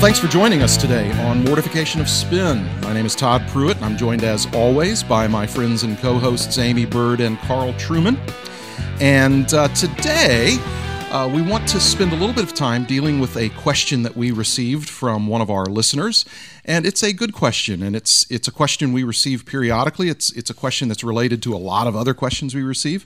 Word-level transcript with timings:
Well, 0.00 0.06
thanks 0.06 0.18
for 0.18 0.28
joining 0.28 0.62
us 0.62 0.78
today 0.78 1.12
on 1.24 1.44
Mortification 1.44 2.00
of 2.00 2.08
Spin. 2.08 2.64
My 2.80 2.94
name 2.94 3.04
is 3.04 3.14
Todd 3.14 3.46
Pruitt, 3.48 3.76
and 3.76 3.84
I'm 3.84 3.98
joined 3.98 4.24
as 4.24 4.46
always 4.54 5.02
by 5.02 5.28
my 5.28 5.46
friends 5.46 5.82
and 5.82 5.98
co 5.98 6.18
hosts 6.18 6.56
Aimee 6.56 6.86
Byrd 6.86 7.20
and 7.20 7.38
Carl 7.40 7.74
Trueman. 7.74 8.16
And 8.98 9.52
uh, 9.52 9.68
today, 9.74 10.56
uh, 11.10 11.30
we 11.30 11.42
want 11.42 11.68
to 11.68 11.80
spend 11.80 12.12
a 12.12 12.16
little 12.16 12.34
bit 12.34 12.44
of 12.44 12.54
time 12.54 12.86
dealing 12.86 13.20
with 13.20 13.36
a 13.36 13.50
question 13.50 14.02
that 14.04 14.16
we 14.16 14.30
received 14.30 14.88
from 14.88 15.26
one 15.26 15.42
of 15.42 15.50
our 15.50 15.66
listeners, 15.66 16.24
and 16.64 16.86
it's 16.86 17.02
a 17.02 17.12
good 17.12 17.34
question, 17.34 17.82
and 17.82 17.94
it's 17.94 18.24
it's 18.30 18.48
a 18.48 18.52
question 18.52 18.94
we 18.94 19.04
receive 19.04 19.44
periodically. 19.44 20.08
It's 20.08 20.32
it's 20.32 20.48
a 20.48 20.54
question 20.54 20.88
that's 20.88 21.04
related 21.04 21.42
to 21.42 21.54
a 21.54 21.58
lot 21.58 21.86
of 21.86 21.94
other 21.94 22.14
questions 22.14 22.54
we 22.54 22.62
receive. 22.62 23.04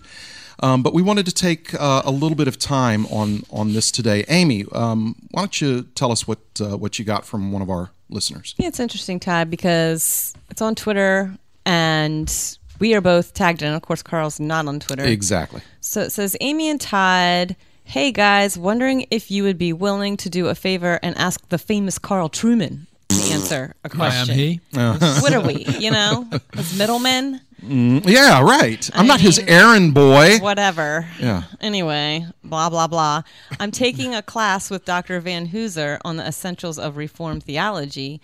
Um, 0.60 0.82
but 0.82 0.94
we 0.94 1.02
wanted 1.02 1.26
to 1.26 1.32
take 1.32 1.74
uh, 1.74 2.02
a 2.04 2.10
little 2.10 2.36
bit 2.36 2.48
of 2.48 2.58
time 2.58 3.06
on 3.06 3.44
on 3.50 3.72
this 3.72 3.90
today. 3.90 4.24
Aimee, 4.28 4.64
um, 4.72 5.16
why 5.30 5.42
don't 5.42 5.60
you 5.60 5.82
tell 5.94 6.12
us 6.12 6.26
what 6.26 6.38
uh, 6.60 6.76
what 6.76 6.98
you 6.98 7.04
got 7.04 7.24
from 7.24 7.52
one 7.52 7.62
of 7.62 7.70
our 7.70 7.90
listeners? 8.08 8.54
Yeah, 8.58 8.68
it's 8.68 8.80
interesting, 8.80 9.20
Todd, 9.20 9.50
because 9.50 10.34
it's 10.50 10.62
on 10.62 10.74
Twitter 10.74 11.34
and 11.66 12.58
we 12.78 12.94
are 12.94 13.00
both 13.00 13.34
tagged 13.34 13.62
in. 13.62 13.72
Of 13.72 13.82
course, 13.82 14.02
Carl's 14.02 14.40
not 14.40 14.66
on 14.66 14.80
Twitter. 14.80 15.04
Exactly. 15.04 15.60
So 15.80 16.00
it 16.02 16.10
says 16.10 16.36
Aimee 16.40 16.68
and 16.68 16.80
Todd. 16.80 17.56
Hey 17.86 18.12
guys, 18.12 18.56
wondering 18.56 19.06
if 19.10 19.30
you 19.30 19.42
would 19.42 19.58
be 19.58 19.72
willing 19.72 20.16
to 20.18 20.30
do 20.30 20.48
a 20.48 20.54
favor 20.54 20.98
and 21.02 21.16
ask 21.18 21.46
the 21.50 21.58
famous 21.58 21.98
Carl 21.98 22.30
Trueman 22.30 22.86
to 22.86 22.93
answer 23.22 23.74
a 23.84 23.88
I 23.88 23.90
am 23.90 23.96
question. 23.96 24.34
he. 24.34 24.60
What 24.72 25.32
are 25.32 25.40
we? 25.40 25.64
You 25.78 25.90
know, 25.90 26.28
as 26.54 26.76
middlemen, 26.78 27.40
Yeah, 27.62 28.42
right. 28.42 28.88
I'm 28.94 29.04
I 29.04 29.08
not 29.08 29.20
his 29.20 29.38
errand 29.38 29.94
boy. 29.94 30.38
whatever. 30.38 31.08
Yeah. 31.20 31.44
Anyway, 31.60 32.26
blah 32.42 32.68
blah 32.70 32.86
blah. 32.86 33.22
I'm 33.60 33.70
taking 33.70 34.14
a 34.14 34.22
class 34.22 34.70
with 34.70 34.84
Dr. 34.84 35.20
Van 35.20 35.48
Hooser 35.48 35.98
on 36.04 36.16
the 36.16 36.26
essentials 36.26 36.78
of 36.78 36.96
Reformed 36.96 37.44
theology. 37.44 38.20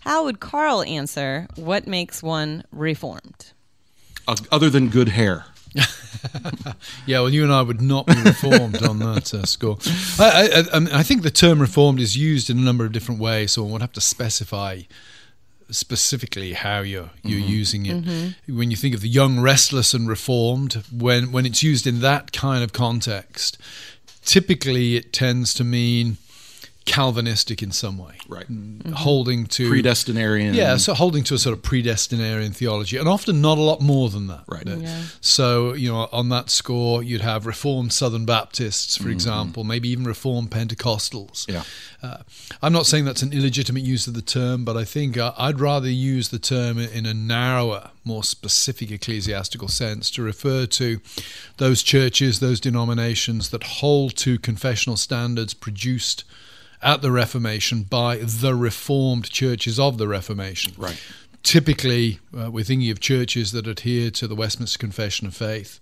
How 0.00 0.24
would 0.24 0.40
Carl 0.40 0.82
answer 0.82 1.46
what 1.56 1.86
makes 1.86 2.22
one 2.22 2.64
reformed? 2.72 3.52
Uh, 4.26 4.36
other 4.50 4.68
than 4.70 4.88
good 4.88 5.10
hair. 5.10 5.44
Yeah, 7.06 7.20
well, 7.20 7.30
you 7.30 7.42
and 7.42 7.52
I 7.52 7.62
would 7.62 7.80
not 7.80 8.06
be 8.06 8.20
reformed 8.22 8.82
on 8.82 9.00
that 9.00 9.34
uh, 9.34 9.44
score. 9.44 9.78
I, 10.18 10.30
I, 10.30 10.60
I, 10.60 10.60
um, 10.72 10.88
I 10.92 11.02
think 11.02 11.22
the 11.22 11.30
term 11.30 11.60
reformed 11.60 12.00
is 12.00 12.16
used 12.16 12.48
in 12.48 12.58
a 12.58 12.60
number 12.60 12.84
of 12.84 12.92
different 12.92 13.20
ways, 13.20 13.52
so 13.52 13.62
one 13.62 13.72
would 13.72 13.80
have 13.80 13.92
to 13.92 14.00
specify 14.00 14.82
specifically 15.70 16.52
how 16.52 16.80
you're 16.80 17.10
you're 17.22 17.40
mm-hmm. 17.40 17.48
using 17.48 17.86
it. 17.86 18.04
Mm-hmm. 18.04 18.56
When 18.56 18.70
you 18.70 18.76
think 18.76 18.94
of 18.94 19.00
the 19.00 19.08
young, 19.08 19.40
restless, 19.40 19.94
and 19.94 20.08
reformed, 20.08 20.84
when 20.92 21.32
when 21.32 21.44
it's 21.46 21.62
used 21.62 21.86
in 21.86 22.00
that 22.00 22.32
kind 22.32 22.62
of 22.62 22.72
context, 22.72 23.58
typically 24.24 24.96
it 24.96 25.12
tends 25.12 25.52
to 25.54 25.64
mean 25.64 26.18
Calvinistic 26.84 27.62
in 27.62 27.70
some 27.70 27.96
way, 27.98 28.14
Right. 28.28 28.46
holding 28.94 29.46
to 29.46 29.70
Predestinarian. 29.70 30.54
Yeah, 30.54 30.76
so 30.78 30.94
holding 30.94 31.22
to 31.24 31.34
a 31.34 31.38
sort 31.38 31.56
of 31.56 31.62
predestinarian 31.62 32.54
theology, 32.54 32.96
and 32.96 33.08
often 33.08 33.40
not 33.40 33.56
a 33.58 33.60
lot 33.60 33.80
more 33.80 34.10
than 34.10 34.26
that. 34.26 34.44
Right. 34.48 34.66
Yeah. 34.66 35.02
So, 35.20 35.74
you 35.74 35.88
know, 35.90 36.08
on 36.12 36.28
that 36.30 36.50
score, 36.50 37.02
you'd 37.02 37.20
have 37.20 37.46
Reformed 37.46 37.92
Southern 37.92 38.24
Baptists, 38.24 38.96
for 38.96 39.10
example, 39.10 39.64
maybe 39.64 39.88
even 39.90 40.04
Reformed 40.04 40.50
Pentecostals. 40.50 41.48
Yeah. 41.48 41.62
Uh, 42.02 42.18
I'm 42.60 42.72
not 42.72 42.86
saying 42.86 43.04
that's 43.04 43.22
an 43.22 43.32
illegitimate 43.32 43.84
use 43.84 44.08
of 44.08 44.14
the 44.14 44.22
term, 44.22 44.64
but 44.64 44.76
I 44.76 44.84
think 44.84 45.16
uh, 45.16 45.32
I'd 45.38 45.60
rather 45.60 45.88
use 45.88 46.30
the 46.30 46.38
term 46.40 46.78
in 46.78 47.06
a 47.06 47.14
narrower, 47.14 47.90
more 48.04 48.24
specific 48.24 48.90
ecclesiastical 48.90 49.68
sense 49.68 50.10
to 50.12 50.22
refer 50.22 50.66
to 50.66 51.00
those 51.58 51.82
churches, 51.84 52.40
those 52.40 52.58
denominations 52.58 53.50
that 53.50 53.62
hold 53.62 54.16
to 54.16 54.38
confessional 54.40 54.96
standards 54.96 55.54
produced 55.54 56.24
at 56.82 57.02
the 57.02 57.12
Reformation 57.12 57.84
by 57.84 58.16
the 58.16 58.54
Reformed 58.54 59.30
churches 59.30 59.78
of 59.78 59.98
the 59.98 60.08
Reformation. 60.08 60.74
Right. 60.76 61.00
Typically, 61.42 62.20
uh, 62.36 62.50
we're 62.50 62.64
thinking 62.64 62.90
of 62.90 63.00
churches 63.00 63.52
that 63.52 63.66
adhere 63.66 64.10
to 64.12 64.28
the 64.28 64.34
Westminster 64.34 64.78
Confession 64.78 65.26
of 65.26 65.34
Faith 65.34 65.80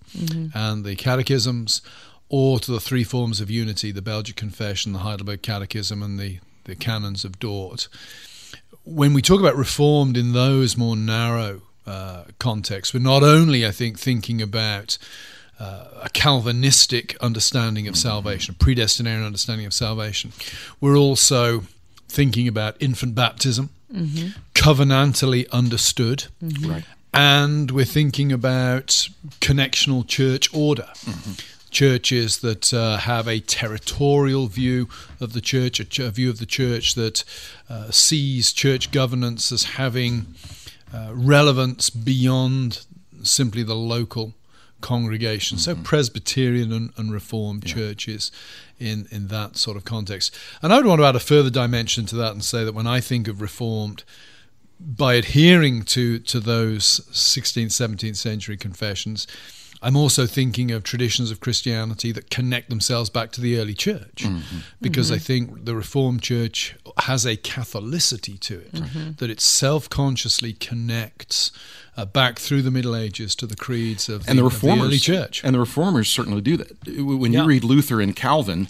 and 0.55 0.85
the 0.85 0.97
catechisms, 0.97 1.83
or 2.29 2.59
to 2.61 2.73
the 2.73 2.81
three 2.81 3.05
forms 3.05 3.41
of 3.41 3.51
unity 3.51 3.93
the 3.93 4.01
Belgic 4.01 4.37
Confession, 4.37 4.93
the 4.93 5.01
Heidelberg 5.01 5.43
Catechism, 5.43 6.03
and 6.03 6.19
the, 6.19 6.39
the 6.65 6.77
canons 6.77 7.25
of 7.25 7.39
Dort. 7.39 7.89
When 8.85 9.13
we 9.13 9.21
talk 9.21 9.41
about 9.41 9.57
Reformed 9.57 10.17
in 10.17 10.33
those 10.33 10.77
more 10.77 10.97
narrow 10.97 11.63
uh, 11.87 12.25
contexts, 12.39 12.95
we're 12.95 13.01
not 13.01 13.23
only, 13.23 13.67
I 13.67 13.71
think, 13.71 13.99
thinking 13.99 14.41
about 14.41 14.97
uh, 15.61 15.85
a 16.03 16.09
Calvinistic 16.09 17.17
understanding 17.21 17.87
of 17.87 17.97
salvation, 17.97 18.57
a 18.59 18.65
predestinarian 18.65 19.25
understanding 19.27 19.67
of 19.67 19.73
salvation. 19.75 20.33
We're 20.81 20.97
also 20.97 21.65
thinking 22.09 22.49
about 22.49 22.77
infant 22.81 23.15
baptism, 23.15 23.69
covenantally 24.55 25.49
understood, 25.51 26.25
Right. 26.43 26.85
and 27.13 27.71
we're 27.71 27.85
thinking 27.85 28.33
about 28.33 29.09
connectional 29.41 30.07
church 30.07 30.53
order. 30.55 30.89
Churches 31.71 32.39
that 32.39 32.75
uh, 32.75 32.97
have 32.97 33.29
a 33.29 33.39
territorial 33.39 34.49
view 34.49 34.89
of 35.21 35.35
the 35.35 35.41
church, 35.41 35.79
a, 35.79 35.85
ch- 35.85 36.01
a 36.01 36.11
view 36.11 36.29
of 36.29 36.39
the 36.41 36.47
church 36.47 36.97
that 36.97 37.23
uh, 37.69 37.93
sees 37.93 38.53
church 38.53 38.91
governance 38.91 39.53
as 39.53 39.63
having 39.63 40.27
uh, 40.93 41.11
relevance 41.13 41.89
beyond 41.89 42.85
simply 43.23 43.63
the 43.63 43.77
local 43.77 44.35
congregation. 44.81 45.59
So 45.59 45.75
mm-hmm. 45.75 45.83
Presbyterian 45.83 46.73
and, 46.73 46.93
and 46.97 47.13
Reformed 47.13 47.65
churches 47.67 48.33
in, 48.79 49.07
in 49.11 49.29
that 49.29 49.57
sort 49.57 49.77
of 49.77 49.85
context. 49.85 50.37
And 50.63 50.73
I 50.73 50.77
would 50.77 50.87
want 50.87 51.01
to 51.01 51.05
add 51.05 51.17
a 51.17 51.21
further 51.21 51.51
dimension 51.51 52.07
to 52.07 52.17
that 52.17 52.33
and 52.33 52.45
say 52.45 52.65
that 52.65 52.75
when 52.75 52.87
I 52.87 53.01
think 53.01 53.29
of 53.29 53.41
Reformed, 53.41 54.05
by 54.81 55.15
adhering 55.15 55.83
to, 55.83 56.19
to 56.21 56.41
those 56.41 57.01
16th, 57.13 57.67
17th 57.67 58.17
century 58.17 58.57
confessions, 58.57 59.27
I'm 59.83 59.97
also 59.97 60.27
thinking 60.27 60.71
of 60.71 60.83
traditions 60.83 61.31
of 61.31 61.41
Christianity 61.41 62.13
that 62.13 62.29
connect 62.29 62.69
themselves 62.69 63.09
back 63.09 63.33
to 63.33 63.41
the 63.41 63.59
early 63.59 63.73
church, 63.75 64.17
mm-hmm. 64.17 64.59
because 64.81 65.11
I 65.11 65.15
mm-hmm. 65.15 65.25
think 65.25 65.65
the 65.65 65.75
Reformed 65.75 66.23
Church 66.23 66.77
has 66.99 67.25
a 67.25 67.37
Catholicity 67.37 68.39
to 68.41 68.61
it, 68.61 69.17
that 69.19 69.31
it 69.31 69.41
self 69.41 69.89
consciously 69.89 70.53
connects 70.53 71.51
uh, 72.01 72.05
back 72.07 72.39
through 72.39 72.63
the 72.63 72.71
Middle 72.71 72.97
Ages 72.97 73.35
to 73.37 73.47
the 73.47 73.57
creeds 73.57 74.09
of 74.09 74.25
the, 74.25 74.31
and 74.31 74.39
the 74.39 74.45
of 74.45 74.53
reformers 74.53 74.87
early 74.87 74.99
church. 74.99 75.43
and 75.45 75.55
the 75.55 75.61
reformers 75.61 76.09
certainly 76.09 76.41
do 76.41 76.57
that. 76.57 76.87
When 76.87 77.33
Yeah. 77.33 77.43
you 77.43 77.47
read 77.49 77.65
Luther 77.65 78.01
and 78.01 78.15
Calvin, 78.17 78.69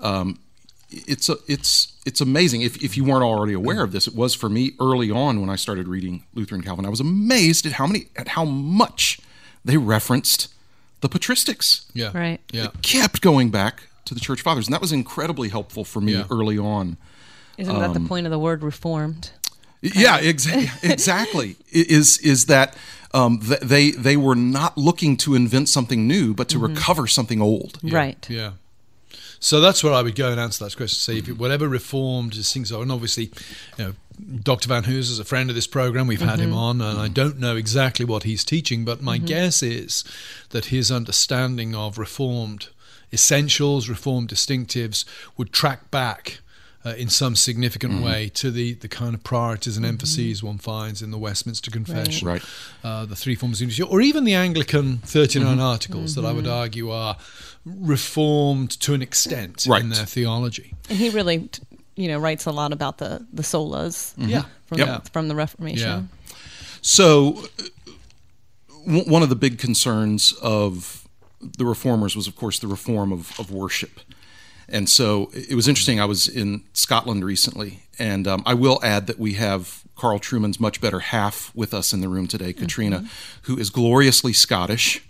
um, 0.00 0.38
it's 0.90 1.28
a, 1.28 1.36
it's 1.46 1.92
it's 2.04 2.20
amazing. 2.20 2.62
If 2.62 2.82
if 2.82 2.96
you 2.96 3.04
weren't 3.04 3.22
already 3.22 3.52
aware 3.52 3.82
of 3.82 3.92
this, 3.92 4.06
it 4.08 4.14
was 4.14 4.34
for 4.34 4.48
me 4.48 4.72
early 4.80 5.10
on 5.10 5.40
when 5.40 5.48
I 5.50 5.56
started 5.56 5.86
reading 5.86 6.24
Luther 6.34 6.54
and 6.56 6.64
Calvin. 6.64 6.84
I 6.84 6.88
was 6.88 7.00
amazed 7.00 7.64
at 7.66 7.72
how 7.72 7.86
many 7.86 8.06
at 8.16 8.28
how 8.28 8.44
much 8.44 9.20
they 9.64 9.76
referenced 9.76 10.48
the 11.00 11.08
patristics. 11.08 11.84
yeah. 11.94 12.10
Right. 12.14 12.40
Yeah. 12.52 12.68
Kept 12.82 13.20
going 13.20 13.50
back 13.50 13.84
to 14.06 14.14
the 14.14 14.20
church 14.20 14.42
fathers, 14.42 14.66
and 14.66 14.74
that 14.74 14.80
was 14.80 14.90
incredibly 14.92 15.48
helpful 15.50 15.84
for 15.84 16.00
me 16.00 16.12
Yeah. 16.14 16.24
early 16.30 16.58
on. 16.58 16.96
Isn't 17.56 17.78
that 17.78 17.92
the 17.94 18.00
point 18.00 18.26
of 18.26 18.30
the 18.30 18.38
word 18.38 18.62
reformed? 18.62 19.30
Yeah, 19.82 20.20
exa- 20.20 20.84
exactly. 20.84 21.56
Is 21.70 22.18
is 22.18 22.46
that 22.46 22.76
um, 23.12 23.40
th- 23.40 23.60
they 23.60 23.90
they 23.92 24.16
were 24.16 24.36
not 24.36 24.76
looking 24.76 25.16
to 25.18 25.34
invent 25.34 25.68
something 25.68 26.06
new, 26.06 26.34
but 26.34 26.48
to 26.50 26.58
mm-hmm. 26.58 26.74
recover 26.74 27.06
something 27.06 27.40
old. 27.40 27.78
Right. 27.82 28.28
Yeah. 28.28 28.52
So 29.42 29.60
that's 29.60 29.82
where 29.82 29.94
I 29.94 30.02
would 30.02 30.16
go 30.16 30.30
and 30.30 30.38
answer 30.38 30.64
that 30.64 30.76
question. 30.76 30.98
Say, 30.98 31.18
if 31.18 31.28
it, 31.28 31.38
whatever 31.38 31.66
reformed 31.66 32.34
is 32.36 32.52
things 32.52 32.70
are, 32.70 32.82
and 32.82 32.92
obviously, 32.92 33.30
you 33.78 33.84
know, 33.84 33.94
Dr. 34.42 34.68
Van 34.68 34.84
Hoos 34.84 35.08
is 35.08 35.18
a 35.18 35.24
friend 35.24 35.48
of 35.48 35.56
this 35.56 35.66
program. 35.66 36.06
We've 36.06 36.20
had 36.20 36.40
him 36.40 36.50
mm-hmm. 36.50 36.58
on, 36.58 36.80
and 36.82 37.00
I 37.00 37.08
don't 37.08 37.38
know 37.38 37.56
exactly 37.56 38.04
what 38.04 38.24
he's 38.24 38.44
teaching, 38.44 38.84
but 38.84 39.00
my 39.00 39.16
mm-hmm. 39.16 39.26
guess 39.26 39.62
is 39.62 40.04
that 40.50 40.66
his 40.66 40.92
understanding 40.92 41.74
of 41.74 41.96
reformed 41.96 42.68
essentials, 43.14 43.88
reformed 43.88 44.28
distinctives, 44.28 45.06
would 45.38 45.54
track 45.54 45.90
back 45.90 46.40
uh, 46.84 46.94
in 46.96 47.08
some 47.08 47.36
significant 47.36 48.02
way 48.02 48.28
to 48.34 48.50
the, 48.50 48.72
the 48.74 48.88
kind 48.88 49.14
of 49.14 49.22
priorities 49.22 49.76
and 49.76 49.84
emphases 49.84 50.42
one 50.42 50.58
finds 50.58 51.02
in 51.02 51.10
the 51.10 51.18
Westminster 51.18 51.70
Confession, 51.70 52.26
Right. 52.26 52.42
Uh, 52.82 53.04
the 53.06 53.16
three 53.16 53.34
forms 53.34 53.58
of 53.60 53.68
unity, 53.68 53.82
or 53.82 54.00
even 54.00 54.24
the 54.24 54.34
Anglican 54.34 54.98
39 54.98 55.60
articles 55.60 56.14
that 56.14 56.24
I 56.24 56.32
would 56.32 56.46
argue 56.46 56.90
are 56.90 57.16
reformed 57.64 58.70
to 58.80 58.94
an 58.94 59.02
extent 59.02 59.66
Right. 59.68 59.82
in 59.82 59.90
their 59.90 60.06
theology. 60.06 60.74
And 60.88 60.98
he 60.98 61.10
really 61.10 61.50
you 61.96 62.08
know 62.08 62.18
writes 62.18 62.46
a 62.46 62.52
lot 62.52 62.72
about 62.72 62.98
the 62.98 63.26
the 63.32 63.42
solas 63.42 64.14
Yeah. 64.16 64.44
from 64.66 64.78
Yep. 64.78 65.08
from 65.12 65.28
the 65.28 65.34
Reformation. 65.34 65.88
Yeah. 65.88 66.36
So, 66.82 67.44
uh, 67.58 67.92
w- 68.86 69.04
one 69.04 69.22
of 69.22 69.28
the 69.28 69.36
big 69.36 69.58
concerns 69.58 70.32
of 70.40 71.06
the 71.58 71.64
reformers 71.66 72.16
was, 72.16 72.26
of 72.26 72.36
course, 72.36 72.58
the 72.58 72.66
reform 72.66 73.12
of, 73.12 73.38
of 73.38 73.50
worship. 73.50 74.00
And 74.70 74.88
so 74.88 75.30
it 75.32 75.54
was 75.54 75.68
interesting. 75.68 76.00
I 76.00 76.04
was 76.04 76.28
in 76.28 76.64
Scotland 76.72 77.24
recently, 77.24 77.80
and 77.98 78.26
um, 78.28 78.42
I 78.46 78.54
will 78.54 78.78
add 78.82 79.06
that 79.08 79.18
we 79.18 79.34
have 79.34 79.84
Carl 79.96 80.18
Trueman's 80.18 80.60
much 80.60 80.80
better 80.80 81.00
half 81.00 81.54
with 81.54 81.74
us 81.74 81.92
in 81.92 82.00
the 82.00 82.08
room 82.08 82.26
today, 82.26 82.52
Katrina, 82.52 83.04
who 83.42 83.58
is 83.58 83.70
gloriously 83.70 84.32
Scottish. 84.32 85.04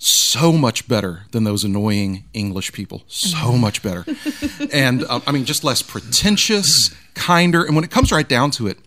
So 0.00 0.52
much 0.52 0.86
better 0.86 1.22
than 1.32 1.42
those 1.42 1.64
annoying 1.64 2.24
English 2.32 2.72
people. 2.72 3.02
So 3.08 3.52
much 3.52 3.82
better. 3.82 4.04
and 4.72 5.02
um, 5.04 5.22
I 5.26 5.32
mean, 5.32 5.44
just 5.44 5.64
less 5.64 5.82
pretentious, 5.82 6.94
kinder. 7.14 7.64
And 7.64 7.74
when 7.74 7.82
it 7.82 7.90
comes 7.90 8.12
right 8.12 8.28
down 8.28 8.52
to 8.52 8.68
it, 8.68 8.78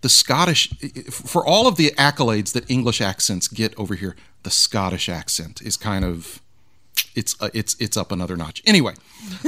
the 0.00 0.08
Scottish, 0.08 0.70
for 1.10 1.44
all 1.44 1.66
of 1.66 1.76
the 1.76 1.90
accolades 1.98 2.52
that 2.54 2.70
English 2.70 3.02
accents 3.02 3.48
get 3.48 3.78
over 3.78 3.94
here, 3.94 4.16
the 4.44 4.50
Scottish 4.50 5.10
accent 5.10 5.60
is 5.60 5.76
kind 5.76 6.04
of 6.06 6.40
it's 7.16 7.34
uh, 7.42 7.48
it's 7.54 7.74
it's 7.80 7.96
up 7.96 8.12
another 8.12 8.36
notch. 8.36 8.62
Anyway, 8.66 8.94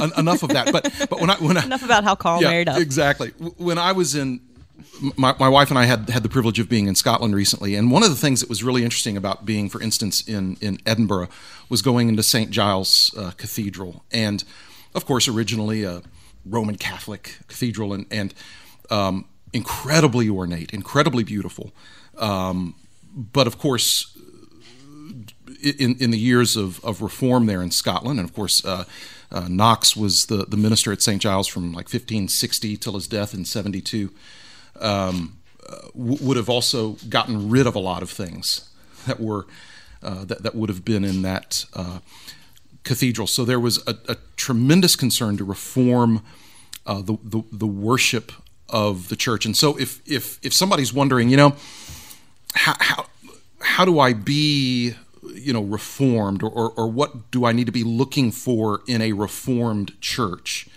en- 0.00 0.10
enough 0.16 0.42
of 0.42 0.48
that. 0.50 0.72
But 0.72 0.92
but 1.08 1.20
when 1.20 1.30
I 1.30 1.36
when 1.36 1.56
I 1.56 1.64
Enough 1.64 1.84
about 1.84 2.02
how 2.02 2.16
Carl 2.16 2.40
married 2.40 2.68
up. 2.68 2.80
exactly. 2.80 3.28
When 3.58 3.78
I 3.78 3.92
was 3.92 4.14
in, 4.14 4.40
my, 5.16 5.34
my 5.38 5.48
wife 5.48 5.70
and 5.70 5.78
I 5.78 5.84
had 5.84 6.08
had 6.08 6.22
the 6.22 6.28
privilege 6.28 6.58
of 6.58 6.68
being 6.68 6.88
in 6.88 6.94
Scotland 6.94 7.34
recently, 7.34 7.74
and 7.74 7.90
one 7.90 8.02
of 8.02 8.10
the 8.10 8.16
things 8.16 8.40
that 8.40 8.48
was 8.48 8.64
really 8.64 8.82
interesting 8.84 9.16
about 9.16 9.44
being, 9.44 9.68
for 9.68 9.80
instance, 9.82 10.26
in 10.26 10.56
in 10.60 10.78
Edinburgh, 10.86 11.28
was 11.68 11.82
going 11.82 12.08
into 12.08 12.22
St 12.22 12.50
Giles 12.50 13.14
uh, 13.16 13.32
Cathedral, 13.32 14.04
and 14.10 14.42
of 14.94 15.04
course, 15.04 15.28
originally 15.28 15.84
a 15.84 16.02
Roman 16.44 16.76
Catholic 16.76 17.38
cathedral, 17.48 17.92
and 17.92 18.06
and 18.10 18.34
um, 18.90 19.26
incredibly 19.52 20.28
ornate, 20.28 20.72
incredibly 20.72 21.22
beautiful, 21.22 21.72
um, 22.16 22.74
but 23.14 23.46
of 23.46 23.58
course 23.58 24.17
in, 25.62 25.96
in 25.98 26.10
the 26.10 26.18
years 26.18 26.56
of, 26.56 26.84
of 26.84 27.02
reform 27.02 27.46
there 27.46 27.62
in 27.62 27.70
Scotland, 27.70 28.18
and 28.18 28.28
of 28.28 28.34
course, 28.34 28.64
uh, 28.64 28.84
uh, 29.30 29.46
Knox 29.48 29.96
was 29.96 30.26
the, 30.26 30.44
the 30.46 30.56
minister 30.56 30.92
at 30.92 31.02
St. 31.02 31.20
Giles 31.20 31.46
from 31.46 31.72
like 31.72 31.86
1560 31.86 32.76
till 32.76 32.94
his 32.94 33.06
death 33.06 33.34
in 33.34 33.44
72, 33.44 34.10
um, 34.80 35.38
uh, 35.68 35.88
w- 35.94 36.18
would 36.22 36.36
have 36.36 36.48
also 36.48 36.96
gotten 37.08 37.50
rid 37.50 37.66
of 37.66 37.74
a 37.74 37.78
lot 37.78 38.02
of 38.02 38.10
things 38.10 38.70
that 39.06 39.20
were 39.20 39.46
uh, 40.02 40.24
that, 40.24 40.42
that 40.44 40.54
would 40.54 40.68
have 40.68 40.84
been 40.84 41.04
in 41.04 41.22
that 41.22 41.64
uh, 41.74 41.98
cathedral. 42.84 43.26
So 43.26 43.44
there 43.44 43.58
was 43.60 43.82
a, 43.86 43.96
a 44.08 44.16
tremendous 44.36 44.94
concern 44.94 45.36
to 45.38 45.44
reform 45.44 46.22
the, 46.86 47.18
the 47.22 47.42
the 47.52 47.66
worship 47.66 48.32
of 48.68 49.08
the 49.08 49.16
church. 49.16 49.44
And 49.44 49.56
so 49.56 49.76
if 49.78 50.00
if 50.06 50.38
if 50.42 50.52
somebody's 50.52 50.92
wondering, 50.92 51.28
you 51.28 51.36
know, 51.36 51.56
how 52.54 52.74
how, 52.78 53.06
how 53.60 53.84
do 53.84 53.98
I 53.98 54.12
be 54.12 54.94
you 55.40 55.52
know 55.52 55.62
reformed 55.62 56.42
or, 56.42 56.50
or, 56.50 56.70
or 56.70 56.88
what 56.88 57.30
do 57.30 57.44
I 57.44 57.52
need 57.52 57.66
to 57.66 57.72
be 57.72 57.84
looking 57.84 58.30
for 58.30 58.82
in 58.86 59.00
a 59.02 59.12
reformed 59.12 60.00
church? 60.00 60.68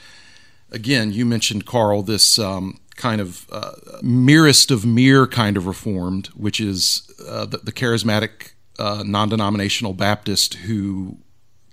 Again, 0.72 1.12
you 1.12 1.26
mentioned 1.26 1.66
Carl 1.66 2.02
this 2.02 2.40
um, 2.40 2.80
kind 2.96 3.20
of 3.20 3.48
uh, 3.52 3.74
merest 4.02 4.72
of 4.72 4.86
mere 4.86 5.28
kind 5.28 5.58
of 5.58 5.68
reformed, 5.68 6.28
which 6.28 6.60
is 6.60 7.12
uh, 7.28 7.46
the, 7.46 7.58
the 7.58 7.72
charismatic 7.72 8.52
uh, 8.80 9.04
non-denominational 9.06 9.94
Baptist 9.94 10.54
who 10.54 11.18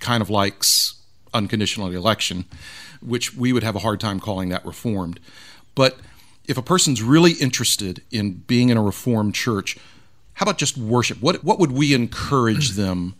kind 0.00 0.20
of 0.20 0.30
likes 0.30 1.00
unconditional 1.32 1.88
election, 1.92 2.44
which 3.00 3.34
we 3.34 3.52
would 3.52 3.62
have 3.62 3.76
a 3.76 3.80
hard 3.80 4.00
time 4.00 4.20
calling 4.20 4.48
that 4.48 4.64
reformed. 4.64 5.20
But 5.74 5.98
if 6.46 6.56
a 6.56 6.62
person's 6.62 7.02
really 7.02 7.32
interested 7.32 8.02
in 8.10 8.32
being 8.32 8.70
in 8.70 8.76
a 8.76 8.82
reformed 8.82 9.34
church, 9.34 9.76
how 10.38 10.44
about 10.44 10.56
just 10.56 10.78
worship? 10.78 11.20
What 11.20 11.42
what 11.42 11.58
would 11.58 11.72
we 11.72 11.92
encourage 11.92 12.70
them 12.70 13.16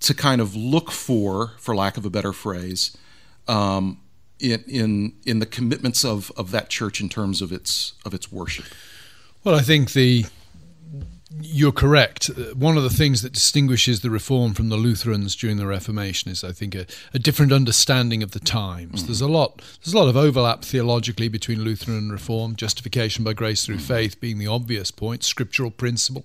to 0.00 0.12
kind 0.12 0.42
of 0.42 0.54
look 0.54 0.90
for, 0.90 1.54
for 1.58 1.74
lack 1.74 1.96
of 1.96 2.04
a 2.04 2.10
better 2.10 2.34
phrase, 2.34 2.94
um, 3.48 4.02
in 4.38 4.62
in 4.66 5.12
in 5.24 5.38
the 5.38 5.46
commitments 5.46 6.04
of 6.04 6.30
of 6.36 6.50
that 6.50 6.68
church 6.68 7.00
in 7.00 7.08
terms 7.08 7.40
of 7.40 7.50
its 7.50 7.94
of 8.04 8.12
its 8.12 8.30
worship? 8.30 8.66
Well, 9.42 9.54
I 9.54 9.62
think 9.62 9.94
the 9.94 10.26
you're 11.42 11.72
correct. 11.72 12.30
Uh, 12.30 12.54
One 12.54 12.78
of 12.78 12.82
the 12.82 12.90
things 12.90 13.20
that 13.22 13.34
distinguishes 13.34 14.00
the 14.00 14.08
Reform 14.08 14.54
from 14.54 14.70
the 14.70 14.76
Lutherans 14.76 15.36
during 15.36 15.58
the 15.58 15.66
Reformation 15.66 16.30
is, 16.30 16.42
I 16.42 16.52
think, 16.52 16.74
a, 16.74 16.86
a 17.12 17.18
different 17.18 17.52
understanding 17.52 18.22
of 18.22 18.30
the 18.30 18.40
times. 18.40 19.02
Mm. 19.02 19.06
There's 19.06 19.20
a 19.20 19.28
lot. 19.28 19.60
There's 19.84 19.92
a 19.92 19.98
lot 19.98 20.08
of 20.08 20.16
overlap 20.16 20.62
theologically 20.64 21.28
between 21.28 21.62
Lutheran 21.62 21.98
and 21.98 22.12
Reform. 22.12 22.56
Justification 22.56 23.24
by 23.24 23.34
grace 23.34 23.66
through 23.66 23.76
mm. 23.76 23.82
faith 23.82 24.20
being 24.20 24.38
the 24.38 24.46
obvious 24.46 24.90
point, 24.90 25.22
scriptural 25.22 25.70
principle 25.70 26.24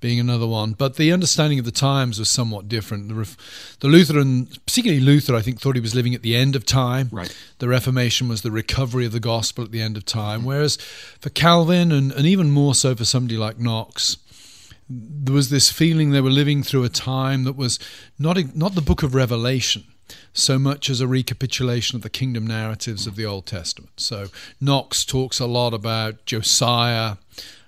being 0.00 0.18
another 0.18 0.48
one. 0.48 0.72
But 0.72 0.96
the 0.96 1.12
understanding 1.12 1.60
of 1.60 1.64
the 1.64 1.70
times 1.70 2.18
was 2.18 2.28
somewhat 2.28 2.68
different. 2.68 3.08
The, 3.08 3.14
Ref- 3.14 3.76
the 3.78 3.88
Lutheran, 3.88 4.46
particularly 4.66 5.00
Luther, 5.00 5.36
I 5.36 5.42
think, 5.42 5.60
thought 5.60 5.76
he 5.76 5.80
was 5.80 5.94
living 5.94 6.14
at 6.14 6.22
the 6.22 6.34
end 6.34 6.56
of 6.56 6.66
time. 6.66 7.08
Right. 7.12 7.34
The 7.58 7.68
Reformation 7.68 8.28
was 8.28 8.42
the 8.42 8.50
recovery 8.50 9.06
of 9.06 9.12
the 9.12 9.20
gospel 9.20 9.62
at 9.62 9.70
the 9.70 9.80
end 9.80 9.96
of 9.96 10.04
time. 10.04 10.42
Mm. 10.42 10.46
Whereas 10.46 10.76
for 11.20 11.30
Calvin, 11.30 11.92
and, 11.92 12.10
and 12.10 12.26
even 12.26 12.50
more 12.50 12.74
so 12.74 12.96
for 12.96 13.04
somebody 13.04 13.36
like 13.36 13.58
Knox, 13.58 14.16
there 14.90 15.34
was 15.34 15.50
this 15.50 15.70
feeling 15.70 16.10
they 16.10 16.20
were 16.20 16.30
living 16.30 16.62
through 16.62 16.84
a 16.84 16.88
time 16.88 17.44
that 17.44 17.56
was 17.56 17.78
not 18.18 18.36
not 18.56 18.74
the 18.74 18.82
book 18.82 19.02
of 19.02 19.14
Revelation 19.14 19.84
so 20.32 20.58
much 20.58 20.90
as 20.90 21.00
a 21.00 21.06
recapitulation 21.06 21.96
of 21.96 22.02
the 22.02 22.10
kingdom 22.10 22.46
narratives 22.46 23.06
of 23.06 23.16
the 23.16 23.26
Old 23.26 23.46
Testament. 23.46 23.92
So 24.00 24.26
Knox 24.60 25.04
talks 25.04 25.40
a 25.40 25.46
lot 25.46 25.72
about 25.72 26.24
Josiah, 26.26 27.16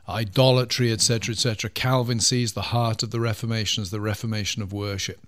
idolatry, 0.08 0.92
etc., 0.92 1.32
etc. 1.32 1.70
Calvin 1.70 2.20
sees 2.20 2.52
the 2.52 2.62
heart 2.62 3.02
of 3.02 3.10
the 3.10 3.20
Reformation 3.20 3.82
as 3.82 3.90
the 3.90 4.00
Reformation 4.00 4.62
of 4.62 4.72
worship. 4.72 5.20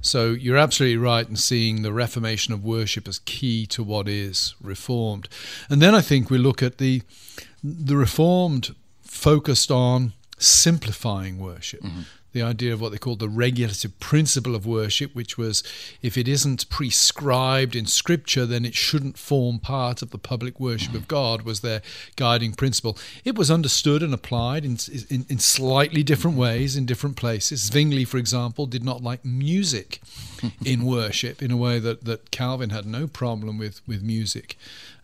So 0.00 0.30
you're 0.30 0.56
absolutely 0.56 0.96
right 0.96 1.28
in 1.28 1.36
seeing 1.36 1.82
the 1.82 1.92
Reformation 1.92 2.54
of 2.54 2.64
worship 2.64 3.06
as 3.06 3.18
key 3.20 3.66
to 3.66 3.82
what 3.82 4.08
is 4.08 4.54
reformed. 4.62 5.28
And 5.68 5.80
then 5.82 5.94
I 5.94 6.00
think 6.00 6.30
we 6.30 6.38
look 6.38 6.62
at 6.62 6.78
the 6.78 7.02
the 7.62 7.96
Reformed 7.96 8.74
focused 9.02 9.70
on 9.70 10.14
simplifying 10.42 11.38
worship. 11.38 11.82
Mm-hmm. 11.82 12.00
The 12.32 12.42
idea 12.42 12.72
of 12.72 12.80
what 12.80 12.92
they 12.92 12.98
called 12.98 13.18
the 13.18 13.28
regulative 13.28 14.00
principle 14.00 14.54
of 14.54 14.64
worship, 14.64 15.14
which 15.14 15.36
was 15.36 15.62
if 16.00 16.16
it 16.16 16.26
isn't 16.26 16.68
prescribed 16.70 17.76
in 17.76 17.84
Scripture, 17.84 18.46
then 18.46 18.64
it 18.64 18.74
shouldn't 18.74 19.18
form 19.18 19.58
part 19.58 20.00
of 20.00 20.12
the 20.12 20.18
public 20.18 20.58
worship 20.58 20.94
of 20.94 21.08
God, 21.08 21.42
was 21.42 21.60
their 21.60 21.82
guiding 22.16 22.54
principle. 22.54 22.96
It 23.22 23.36
was 23.36 23.50
understood 23.50 24.02
and 24.02 24.14
applied 24.14 24.64
in, 24.64 24.78
in, 25.10 25.26
in 25.28 25.38
slightly 25.40 26.02
different 26.02 26.38
ways 26.38 26.74
in 26.74 26.86
different 26.86 27.16
places. 27.16 27.64
Zwingli, 27.64 28.06
for 28.06 28.16
example, 28.16 28.64
did 28.64 28.82
not 28.82 29.02
like 29.02 29.26
music 29.26 30.00
in 30.64 30.86
worship 30.86 31.42
in 31.42 31.50
a 31.50 31.56
way 31.56 31.78
that, 31.78 32.04
that 32.06 32.30
Calvin 32.30 32.70
had 32.70 32.86
no 32.86 33.06
problem 33.06 33.58
with, 33.58 33.86
with 33.86 34.02
music 34.02 34.56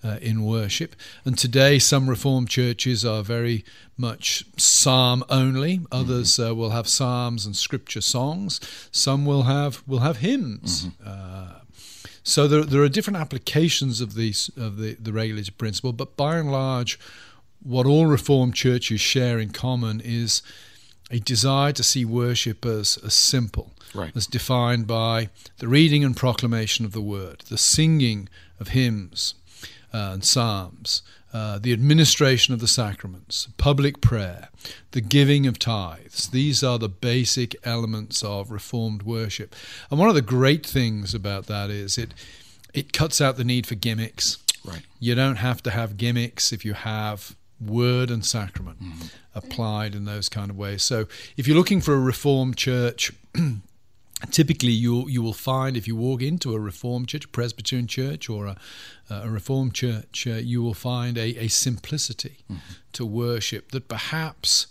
uh, 0.04 0.18
in 0.20 0.44
worship. 0.44 0.94
And 1.24 1.36
today, 1.36 1.78
some 1.78 2.08
Reformed 2.08 2.48
churches 2.48 3.04
are 3.04 3.22
very 3.22 3.64
much 3.96 4.44
psalm 4.56 5.24
only. 5.28 5.80
Others 5.90 6.38
uh, 6.38 6.54
will 6.54 6.70
have 6.70 6.88
psalms 6.88 7.44
and 7.46 7.56
scripture 7.56 8.00
songs. 8.00 8.60
Some 8.92 9.26
will 9.26 9.42
have 9.44 9.82
will 9.86 10.00
have 10.00 10.18
hymns. 10.18 10.88
Uh, 11.04 11.60
so 12.22 12.46
there, 12.46 12.64
there 12.64 12.82
are 12.82 12.88
different 12.88 13.16
applications 13.16 14.00
of 14.00 14.14
these 14.14 14.50
of 14.56 14.76
the, 14.76 14.94
the 15.00 15.12
regulative 15.12 15.56
principle, 15.58 15.92
but 15.92 16.16
by 16.16 16.36
and 16.36 16.52
large, 16.52 16.98
what 17.62 17.86
all 17.86 18.06
Reformed 18.06 18.54
churches 18.54 19.00
share 19.00 19.38
in 19.38 19.50
common 19.50 20.00
is 20.04 20.42
a 21.10 21.18
desire 21.18 21.72
to 21.72 21.82
see 21.82 22.04
worship 22.04 22.66
as, 22.66 22.98
as 23.04 23.14
simple, 23.14 23.72
Right. 23.94 24.14
as 24.14 24.26
defined 24.26 24.86
by 24.86 25.30
the 25.56 25.66
reading 25.66 26.04
and 26.04 26.14
proclamation 26.14 26.84
of 26.84 26.92
the 26.92 27.00
word, 27.00 27.44
the 27.48 27.56
singing 27.56 28.28
of 28.60 28.68
hymns 28.68 29.34
uh, 29.92 30.10
and 30.12 30.24
psalms, 30.24 31.02
uh, 31.32 31.58
the 31.58 31.72
administration 31.72 32.54
of 32.54 32.60
the 32.60 32.68
sacraments, 32.68 33.48
public 33.56 34.00
prayer, 34.00 34.48
the 34.92 35.00
giving 35.00 35.46
of 35.46 35.58
tithes. 35.58 36.28
These 36.28 36.62
are 36.62 36.78
the 36.78 36.88
basic 36.88 37.54
elements 37.64 38.22
of 38.22 38.50
Reformed 38.50 39.02
worship. 39.02 39.54
And 39.90 39.98
one 39.98 40.08
of 40.08 40.14
the 40.14 40.22
great 40.22 40.64
things 40.64 41.14
about 41.14 41.46
that 41.46 41.70
is 41.70 41.98
it 41.98 42.14
it 42.74 42.92
cuts 42.92 43.20
out 43.20 43.36
the 43.36 43.44
need 43.44 43.66
for 43.66 43.74
gimmicks. 43.74 44.38
Right. 44.64 44.82
You 45.00 45.14
don't 45.14 45.36
have 45.36 45.62
to 45.64 45.70
have 45.70 45.96
gimmicks 45.96 46.52
if 46.52 46.64
you 46.64 46.74
have 46.74 47.34
word 47.60 48.10
and 48.10 48.24
sacrament 48.24 48.78
applied 49.34 49.94
in 49.94 50.04
those 50.04 50.28
kind 50.28 50.50
of 50.50 50.56
ways. 50.56 50.82
So 50.82 51.06
if 51.36 51.48
you're 51.48 51.56
looking 51.56 51.80
for 51.80 51.94
a 51.94 52.00
reformed 52.00 52.56
church, 52.56 53.12
typically 54.30 54.72
you 54.72 55.08
you 55.08 55.22
will 55.22 55.32
find 55.32 55.76
if 55.76 55.86
you 55.86 55.96
walk 55.96 56.22
into 56.22 56.54
a 56.54 56.60
reformed 56.60 57.08
church, 57.08 57.24
a 57.24 57.28
Presbyterian 57.28 57.86
church, 57.86 58.28
or 58.28 58.46
a, 58.46 58.56
a 59.10 59.30
reformed 59.30 59.74
church, 59.74 60.26
uh, 60.26 60.34
you 60.34 60.62
will 60.62 60.74
find 60.74 61.16
a, 61.16 61.36
a 61.44 61.48
simplicity 61.48 62.38
to 62.92 63.06
worship 63.06 63.70
that 63.70 63.88
perhaps 63.88 64.66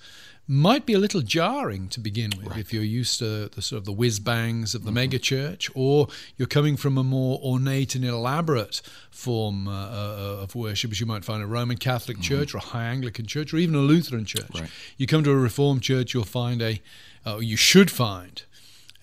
might 0.50 0.86
be 0.86 0.94
a 0.94 1.00
little 1.00 1.22
jarring 1.22 1.90
to 1.90 2.00
begin 2.00 2.32
with 2.42 2.56
if 2.58 2.72
you're 2.72 2.82
used 2.82 3.20
to 3.20 3.50
the 3.50 3.62
sort 3.62 3.80
of 3.80 3.86
the 3.86 3.92
whiz 3.92 4.18
bangs 4.20 4.74
of 4.74 4.84
the 4.84 4.92
Mm-hmm. 4.92 4.96
mega 4.96 5.20
church, 5.20 5.70
or 5.76 6.08
you're 6.38 6.48
coming 6.48 6.78
from 6.78 6.98
a 6.98 7.04
more 7.04 7.38
ornate 7.44 7.96
and 7.96 8.06
elaborate 8.06 8.82
form 9.12 9.68
uh, 9.68 9.72
uh, 9.72 10.44
of 10.44 10.56
worship, 10.56 10.92
as 10.92 11.02
you 11.02 11.06
might 11.06 11.26
find 11.26 11.44
a 11.44 11.46
Roman 11.48 11.76
Catholic 11.78 12.22
church 12.22 12.54
or 12.54 12.60
a 12.60 12.62
High 12.62 12.86
Anglican 12.86 13.26
church 13.26 13.54
or 13.54 13.58
even 13.58 13.76
a 13.76 13.80
Lutheran 13.80 14.24
church. 14.24 14.48
Mm-hmm. 14.48 14.62
Right. 14.64 14.72
You 14.98 15.06
come 15.06 15.24
to 15.26 15.32
a 15.32 15.36
Reformed 15.36 15.82
church, 15.82 16.14
you'll 16.14 16.24
find 16.24 16.62
a, 16.62 16.82
uh, 17.26 17.40
you 17.40 17.58
should 17.58 17.92
find 17.92 18.44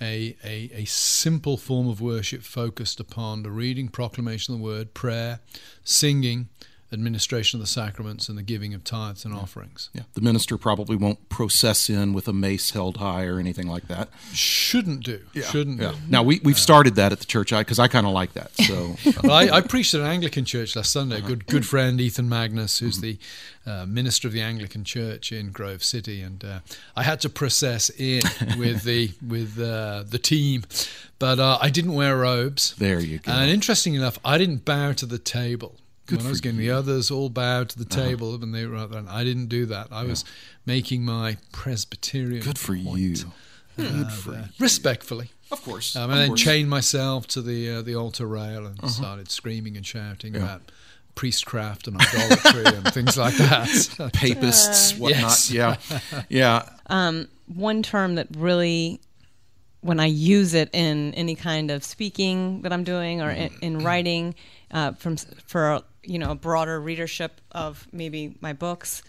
a, 0.01 0.37
a, 0.45 0.71
a 0.75 0.85
simple 0.85 1.57
form 1.57 1.89
of 1.89 2.01
worship 2.01 2.43
focused 2.43 3.01
upon 3.01 3.43
the 3.43 3.51
reading, 3.51 3.89
proclamation 3.89 4.55
of 4.55 4.61
the 4.61 4.65
word, 4.65 4.95
prayer, 4.95 5.41
singing, 5.85 6.49
administration 6.95 7.59
of 7.59 7.61
the 7.61 7.67
sacraments, 7.71 8.29
and 8.29 8.39
the 8.39 8.43
giving 8.43 8.73
of 8.73 8.83
tithes 8.85 9.25
and 9.25 9.35
offerings. 9.35 9.91
Yeah, 9.93 10.03
the 10.15 10.21
minister 10.23 10.57
probably 10.57 10.97
won't 10.97 11.29
process 11.29 11.91
in 11.91 12.13
with 12.15 12.27
a 12.29 12.33
mace 12.33 12.71
held 12.71 12.97
high 12.97 13.25
or 13.27 13.39
anything 13.39 13.67
like 13.67 13.89
that. 13.89 14.09
Shouldn't 14.33 15.05
do. 15.05 15.21
Shouldn't 15.35 15.81
Yeah. 15.81 15.91
do. 15.93 15.97
Now 16.09 16.23
we 16.23 16.41
we've 16.43 16.59
started 16.59 16.95
that 16.95 17.13
at 17.13 17.19
the 17.21 17.27
church 17.27 17.51
because 17.51 17.79
I, 17.79 17.89
kind 17.89 18.07
of 18.07 18.13
like 18.13 18.33
that. 18.33 18.55
So 18.57 18.97
Well, 19.23 19.33
I, 19.33 19.49
I 19.59 19.61
preached 19.61 19.93
at 19.95 20.01
an 20.01 20.07
Anglican 20.07 20.45
church 20.45 20.75
last 20.77 20.93
Sunday. 20.93 21.19
A 21.19 21.21
good 21.21 21.47
good 21.47 21.67
friend 21.67 22.01
Ethan 22.01 22.29
Magnus, 22.29 22.79
who's 22.79 23.01
the 23.01 23.19
uh, 23.67 23.85
minister 23.87 24.29
of 24.29 24.35
the 24.35 24.43
Anglican 24.43 24.85
Church 24.85 25.33
in 25.33 25.51
Grove 25.51 25.83
City, 25.83 26.21
and 26.21 26.45
uh, 26.45 26.59
I 26.95 27.03
had 27.03 27.21
to 27.21 27.29
process 27.29 27.91
in 27.91 28.23
with 28.59 28.83
the 28.85 29.13
with 29.27 29.59
uh, 29.59 30.05
the 30.07 30.19
team, 30.19 30.65
but 31.19 31.39
uh, 31.39 31.59
I 31.61 31.71
didn't 31.71 31.95
wear 31.95 32.17
robes. 32.17 32.75
There 32.77 33.01
you 33.01 33.19
go. 33.19 33.33
And 33.33 33.51
interesting 33.51 33.95
enough, 33.95 34.19
I 34.25 34.39
didn't 34.39 34.65
bow 34.65 34.93
to 34.93 35.07
the 35.07 35.19
table. 35.19 35.77
Good 36.07 36.19
when 36.19 36.27
I 36.27 36.31
was 36.31 36.39
for 36.39 36.43
getting 36.45 36.59
the 36.59 36.71
others 36.71 37.11
all 37.11 37.29
bowed 37.31 37.71
to 37.71 37.79
the 37.79 37.87
Uh-huh. 37.95 38.09
table, 38.09 38.35
and 38.35 38.55
they 38.55 38.67
were 38.67 38.77
out 38.77 38.91
there, 38.91 38.99
and 39.01 39.09
I 39.09 39.25
didn't 39.25 39.47
do 39.47 39.65
that. 39.67 39.89
I 39.91 40.05
was 40.05 40.25
making 40.67 41.05
my 41.05 41.37
Presbyterian. 41.53 42.43
good 42.43 42.59
for 42.59 42.77
point, 42.77 42.99
you. 42.99 43.15
uh, 43.79 43.83
Good 43.83 44.13
for 44.13 44.33
uh, 44.33 44.37
you. 44.37 44.45
respectfully. 44.59 45.31
Of 45.51 45.63
course. 45.63 45.95
Um, 45.97 46.05
of 46.05 46.11
and 46.11 46.21
then 46.21 46.29
course. 46.29 46.41
chained 46.43 46.69
myself 46.71 47.27
to 47.29 47.43
the 47.43 47.71
uh, 47.71 47.83
the 47.83 47.95
altar 47.97 48.27
rail 48.27 48.67
and 48.67 48.91
started 48.91 49.31
screaming 49.31 49.77
and 49.77 49.87
shouting 49.87 50.37
about 50.37 50.71
priestcraft 51.15 51.87
and 51.87 51.97
idolatry 52.01 52.65
and 52.67 52.85
things 52.95 53.17
like 53.17 53.37
that. 53.37 54.11
papists, 54.13 54.97
whatnot. 54.99 55.21
Yes. 55.23 55.51
Yeah, 55.51 55.77
yeah. 56.29 56.69
one 57.47 57.83
term 57.83 58.15
that 58.17 58.27
really 58.37 59.01
when 59.81 60.01
i 60.01 60.07
use 60.07 60.55
it 60.55 60.71
in 60.73 61.13
any 61.15 61.35
kind 61.35 61.71
of 61.71 61.85
speaking 61.85 62.63
that 62.63 62.73
i'm 62.73 62.85
doing 62.85 63.21
or 63.21 63.31
in, 63.31 63.51
in 63.61 63.79
writing 63.85 64.35
uh, 64.71 64.93
from 64.93 65.17
for 65.47 65.83
you 66.05 66.19
know 66.19 66.31
a 66.31 66.35
broader 66.35 66.81
readership 66.81 67.41
of 67.53 67.87
maybe 67.93 68.37
my 68.41 68.53
books 68.53 69.03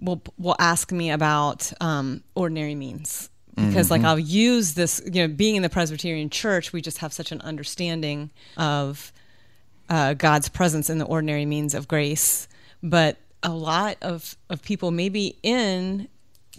will 0.00 0.22
will 0.38 0.56
ask 0.58 0.92
me 0.92 1.10
about 1.10 1.72
um, 1.80 2.22
ordinary 2.34 2.74
means 2.74 3.28
because 3.56 3.90
like 3.90 4.02
i'll 4.04 4.18
use 4.18 4.74
this 4.74 5.02
you 5.04 5.20
know 5.26 5.28
being 5.28 5.54
in 5.56 5.62
the 5.62 5.68
presbyterian 5.68 6.30
church 6.30 6.72
we 6.72 6.80
just 6.80 6.98
have 6.98 7.12
such 7.12 7.30
an 7.32 7.40
understanding 7.42 8.30
of 8.56 9.12
uh, 9.90 10.14
God's 10.14 10.48
presence 10.48 10.88
in 10.88 10.98
the 10.98 11.04
ordinary 11.04 11.44
means 11.44 11.74
of 11.74 11.88
grace. 11.88 12.46
But 12.80 13.16
a 13.42 13.50
lot 13.50 13.96
of, 14.00 14.36
of 14.48 14.62
people, 14.62 14.92
maybe 14.92 15.36
in 15.42 16.06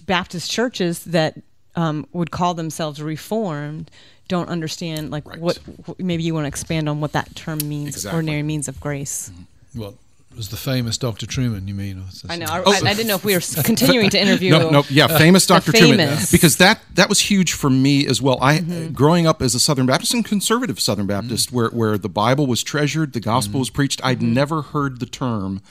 Baptist 0.05 0.51
churches 0.51 1.05
that 1.05 1.39
um, 1.77 2.05
would 2.11 2.29
call 2.29 2.53
themselves 2.55 3.01
reformed, 3.01 3.89
don't 4.27 4.49
understand 4.49 5.11
like 5.11 5.25
Right. 5.25 5.39
what. 5.39 5.59
Maybe 5.97 6.23
you 6.23 6.33
want 6.33 6.43
to 6.43 6.49
expand 6.49 6.89
on 6.89 6.99
what 6.99 7.13
that 7.13 7.33
term 7.35 7.59
means. 7.63 7.95
Exactly. 7.95 8.17
Ordinary 8.17 8.43
means 8.43 8.67
of 8.67 8.79
grace. 8.81 9.31
Well, 9.33 9.47
it 9.75 10.37
was 10.37 10.49
the 10.49 10.57
famous 10.57 10.97
Dr. 10.97 11.25
Trueman, 11.25 11.67
you 11.67 11.73
mean? 11.73 11.99
or 11.99 12.07
is 12.07 12.21
this- 12.21 12.31
I 12.31 12.37
know. 12.37 12.45
I, 12.45 12.63
Oh. 12.65 12.71
I, 12.71 12.89
I 12.89 12.93
didn't 12.93 13.07
know 13.07 13.15
if 13.15 13.25
we 13.25 13.33
were 13.33 13.41
continuing 13.63 14.09
to 14.11 14.21
interview. 14.21 14.51
No, 14.51 14.69
no, 14.69 14.83
yeah, 14.89 15.07
famous 15.07 15.45
Dr. 15.45 15.71
Trueman, 15.71 15.97
famous. 15.97 16.31
because 16.31 16.57
that 16.57 16.81
that 16.95 17.09
was 17.09 17.19
huge 17.19 17.53
for 17.53 17.69
me 17.69 18.07
as 18.07 18.21
well. 18.21 18.37
I 18.41 18.59
mm-hmm. 18.59 18.93
growing 18.93 19.27
up 19.27 19.41
as 19.41 19.55
a 19.55 19.59
Southern 19.59 19.85
Baptist 19.85 20.13
and 20.13 20.23
conservative 20.23 20.79
Southern 20.79 21.07
Baptist, 21.07 21.49
mm. 21.49 21.53
where 21.53 21.69
where 21.69 21.97
the 21.97 22.09
Bible 22.09 22.47
was 22.47 22.63
treasured, 22.63 23.13
the 23.13 23.19
gospel 23.19 23.51
mm-hmm. 23.53 23.59
was 23.59 23.69
preached. 23.69 23.99
I'd 24.03 24.19
mm-hmm. 24.19 24.33
never 24.33 24.61
heard 24.61 24.99
the 24.99 25.05
term, 25.05 25.61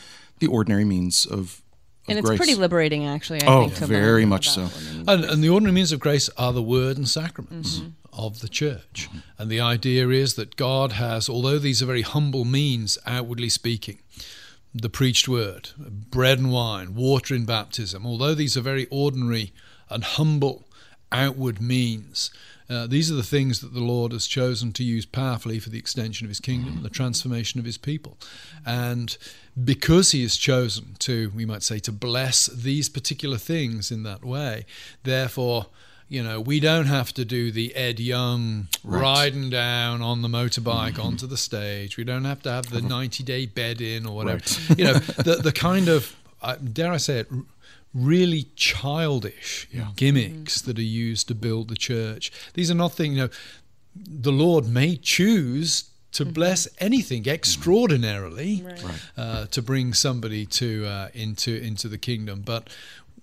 the 0.41 0.47
ordinary 0.47 0.85
means 0.85 1.25
of, 1.25 1.33
of 1.33 1.63
and 2.09 2.19
it's 2.19 2.29
grace. 2.29 2.39
pretty 2.39 2.55
liberating, 2.55 3.07
actually. 3.07 3.43
I 3.43 3.47
Oh, 3.47 3.63
think, 3.69 3.77
to 3.77 3.87
very 3.87 4.27
much 4.27 4.51
so. 4.51 4.69
And, 5.09 5.25
and 5.25 5.43
the 5.43 5.49
ordinary 5.49 5.73
means 5.75 5.93
of 5.93 6.01
grace 6.01 6.29
are 6.37 6.53
the 6.53 6.63
word 6.63 6.99
and 6.99 7.09
sacraments 7.09 7.81
of 8.13 8.41
the 8.41 8.49
church. 8.49 9.09
And 9.39 9.51
the 9.51 9.61
idea 9.61 10.09
is 10.09 10.35
that 10.35 10.57
God 10.57 10.93
has, 10.93 11.29
although 11.29 11.59
these 11.59 11.83
are 11.83 11.87
very 11.87 12.03
humble 12.03 12.45
means, 12.45 12.99
outwardly 13.07 13.49
speaking, 13.49 13.99
the 14.75 14.91
preached 14.91 15.29
word, 15.29 15.71
bread 15.79 16.39
and 16.39 16.53
wine, 16.53 16.95
water 16.95 17.35
in 17.35 17.45
baptism, 17.45 18.07
although 18.07 18.35
these 18.35 18.57
are 18.57 18.61
very 18.61 18.87
ordinary 18.91 19.53
and 19.89 20.05
humble 20.05 20.65
outward 21.13 21.61
means, 21.61 22.31
uh, 22.69 22.87
these 22.87 23.11
are 23.11 23.17
the 23.17 23.23
things 23.25 23.61
that 23.61 23.75
the 23.75 23.83
Lord 23.83 24.13
has 24.13 24.29
chosen 24.29 24.73
to 24.75 24.85
use 24.85 25.05
powerfully 25.05 25.59
for 25.59 25.71
the 25.71 25.79
extension 25.79 26.25
of 26.25 26.29
his 26.29 26.39
kingdom, 26.39 26.85
the 26.85 26.89
transformation 26.89 27.59
of 27.59 27.67
his 27.67 27.77
people. 27.77 28.17
And 28.65 29.17
because 29.65 30.13
he 30.13 30.23
has 30.23 30.37
chosen 30.37 30.95
to, 31.01 31.33
we 31.35 31.45
might 31.45 31.65
say, 31.65 31.81
to 31.81 31.91
bless 31.91 32.47
these 32.47 32.89
particular 32.89 33.39
things 33.39 33.91
in 33.91 34.05
that 34.05 34.25
way, 34.25 34.67
therefore, 35.03 35.67
you 36.11 36.25
know, 36.25 36.41
we 36.41 36.59
don't 36.59 36.87
have 36.87 37.15
to 37.15 37.25
do 37.25 37.53
the 37.53 37.75
Ed 37.77 38.01
Young 38.01 38.67
riding 38.83 39.49
down 39.49 40.03
on 40.03 40.23
the 40.23 40.29
motorbike 40.29 40.99
onto 41.03 41.25
the 41.25 41.37
stage. 41.37 41.97
We 41.97 42.03
don't 42.03 42.25
have 42.25 42.43
to 42.43 42.51
have 42.51 42.69
the 42.69 42.83
90 42.83 43.23
day 43.23 43.47
bed 43.47 43.81
in 43.81 44.05
or 44.05 44.17
whatever. 44.17 44.41
Right. 44.41 44.79
You 44.79 44.85
know, 44.87 44.93
the, 44.95 45.37
the 45.37 45.53
kind 45.53 45.89
of, 45.89 46.17
uh, 46.43 46.57
dare 46.57 46.93
I 46.93 46.97
say 46.97 47.21
it, 47.21 47.31
really 47.95 48.49
childish 48.57 49.69
gimmicks 49.95 50.61
that 50.63 50.79
are 50.79 50.83
used 50.83 51.29
to 51.29 51.35
build 51.37 51.69
the 51.69 51.77
church. 51.77 52.33
These 52.55 52.73
are 52.73 52.75
not 52.75 52.93
things, 52.93 53.17
you 53.17 53.23
know, 53.23 53.31
the 53.95 54.33
Lord 54.33 54.67
may 54.67 54.97
choose 54.97 55.91
to 56.13 56.25
bless 56.25 56.67
anything 56.79 57.27
extraordinarily 57.29 58.65
uh, 59.17 59.47
to 59.47 59.63
bring 59.63 59.95
somebody 59.95 60.45
to 60.45 60.85
uh, 60.87 61.09
into 61.15 61.57
into 61.63 61.89
the 61.89 61.99
kingdom, 61.99 62.43
but 62.45 62.69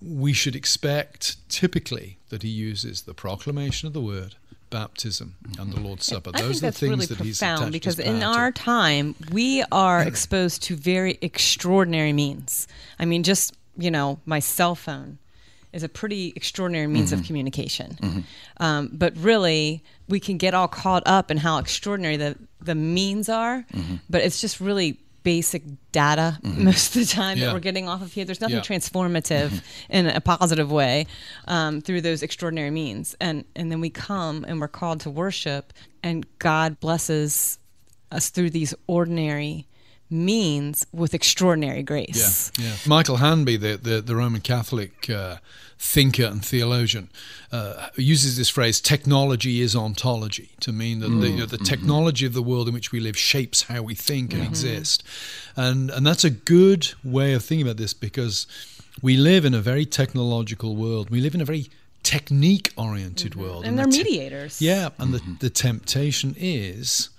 we 0.01 0.33
should 0.33 0.55
expect 0.55 1.37
typically 1.49 2.17
that 2.29 2.43
He 2.43 2.49
uses 2.49 3.03
the 3.03 3.13
proclamation 3.13 3.87
of 3.87 3.93
the 3.93 4.01
word, 4.01 4.35
baptism, 4.69 5.35
and 5.59 5.71
the 5.73 5.79
Lord's 5.79 6.05
Supper. 6.05 6.31
I 6.33 6.41
Those 6.41 6.63
are 6.63 6.67
the 6.67 6.71
things 6.71 6.89
really 6.91 7.05
that 7.07 7.19
He's 7.19 7.41
attached 7.41 7.71
because 7.71 7.99
in 7.99 8.19
to. 8.19 8.25
our 8.25 8.51
time 8.51 9.15
we 9.31 9.63
are 9.71 10.01
exposed 10.01 10.63
to 10.63 10.75
very 10.75 11.17
extraordinary 11.21 12.13
means. 12.13 12.67
I 12.99 13.05
mean, 13.05 13.23
just 13.23 13.53
you 13.77 13.91
know, 13.91 14.19
my 14.25 14.39
cell 14.39 14.73
phone 14.75 15.19
is 15.73 15.83
a 15.83 15.89
pretty 15.89 16.33
extraordinary 16.35 16.87
means 16.87 17.11
Mm-hmm. 17.11 17.19
of 17.21 17.27
communication. 17.27 18.25
Um, 18.57 18.89
but 18.93 19.15
really, 19.17 19.83
we 20.07 20.19
can 20.19 20.37
get 20.37 20.53
all 20.53 20.67
caught 20.67 21.03
up 21.05 21.29
in 21.29 21.37
how 21.37 21.57
extraordinary 21.59 22.17
the 22.17 22.35
the 22.61 22.75
means 22.75 23.29
are, 23.29 23.65
Mm-hmm. 23.73 23.95
but 24.09 24.21
it's 24.21 24.41
just 24.41 24.59
really 24.59 24.99
basic 25.23 25.63
data 25.91 26.39
most 26.43 26.95
of 26.95 27.01
the 27.01 27.13
time 27.13 27.37
Yeah. 27.37 27.45
that 27.47 27.53
we're 27.53 27.59
getting 27.59 27.87
off 27.89 28.01
of 28.01 28.13
here. 28.13 28.23
There's 28.25 28.39
nothing 28.41 28.57
Yeah. 28.57 28.61
transformative 28.61 29.61
in 29.89 30.07
a 30.07 30.21
positive 30.21 30.71
way 30.71 31.05
um, 31.47 31.81
through 31.81 32.01
those 32.01 32.23
extraordinary 32.23 32.71
means, 32.71 33.15
and 33.19 33.43
and 33.55 33.71
then 33.71 33.81
we 33.81 33.89
come 33.89 34.45
and 34.47 34.59
we're 34.61 34.67
called 34.67 34.99
to 35.01 35.09
worship, 35.09 35.73
and 36.03 36.25
God 36.39 36.79
blesses 36.79 37.59
us 38.11 38.29
through 38.29 38.51
these 38.51 38.73
ordinary 38.87 39.67
means 40.09 40.85
with 40.93 41.13
extraordinary 41.13 41.83
grace. 41.83 42.51
Yeah, 42.57 42.65
yeah. 42.67 42.75
Michael 42.85 43.17
Hanby, 43.17 43.57
the, 43.57 43.75
the, 43.77 44.01
the 44.01 44.15
Roman 44.15 44.39
Catholic 44.39 45.09
uh, 45.09 45.37
thinker 45.79 46.25
and 46.25 46.43
theologian, 46.43 47.09
uh, 47.51 47.89
uses 47.95 48.37
this 48.37 48.49
phrase 48.49 48.81
"technology 48.81 49.61
is 49.61 49.75
ontology" 49.75 50.49
to 50.59 50.71
mean 50.71 50.99
that 50.99 51.09
the, 51.09 51.27
mm, 51.27 51.31
you 51.31 51.37
know, 51.37 51.45
the 51.45 51.57
mm-hmm. 51.57 51.65
technology 51.65 52.25
of 52.25 52.33
the 52.33 52.41
world 52.41 52.67
in 52.67 52.73
which 52.73 52.91
we 52.91 52.99
live 52.99 53.17
shapes 53.17 53.63
how 53.63 53.81
we 53.81 53.95
think 53.95 54.33
and 54.33 54.43
exist, 54.43 55.03
and 55.55 55.89
and 55.89 56.05
that's 56.05 56.23
a 56.23 56.29
good 56.29 56.93
way 57.03 57.33
of 57.33 57.43
thinking 57.43 57.67
about 57.67 57.77
this 57.77 57.93
because 57.93 58.47
we 59.01 59.17
live 59.17 59.45
in 59.45 59.53
a 59.53 59.61
very 59.61 59.85
technological 59.85 60.75
world. 60.75 61.09
We 61.09 61.21
live 61.21 61.35
in 61.35 61.41
a 61.41 61.45
very 61.45 61.69
technique-oriented 62.03 63.33
mm-hmm. 63.33 63.41
world, 63.41 63.65
And 63.65 63.77
they're 63.77 63.85
the 63.85 63.91
te- 63.91 64.03
mediators. 64.03 64.61
yeah, 64.61 64.89
and 64.97 65.13
the, 65.13 65.19
mm-hmm. 65.19 65.33
the 65.39 65.49
temptation 65.49 66.35
is. 66.37 67.09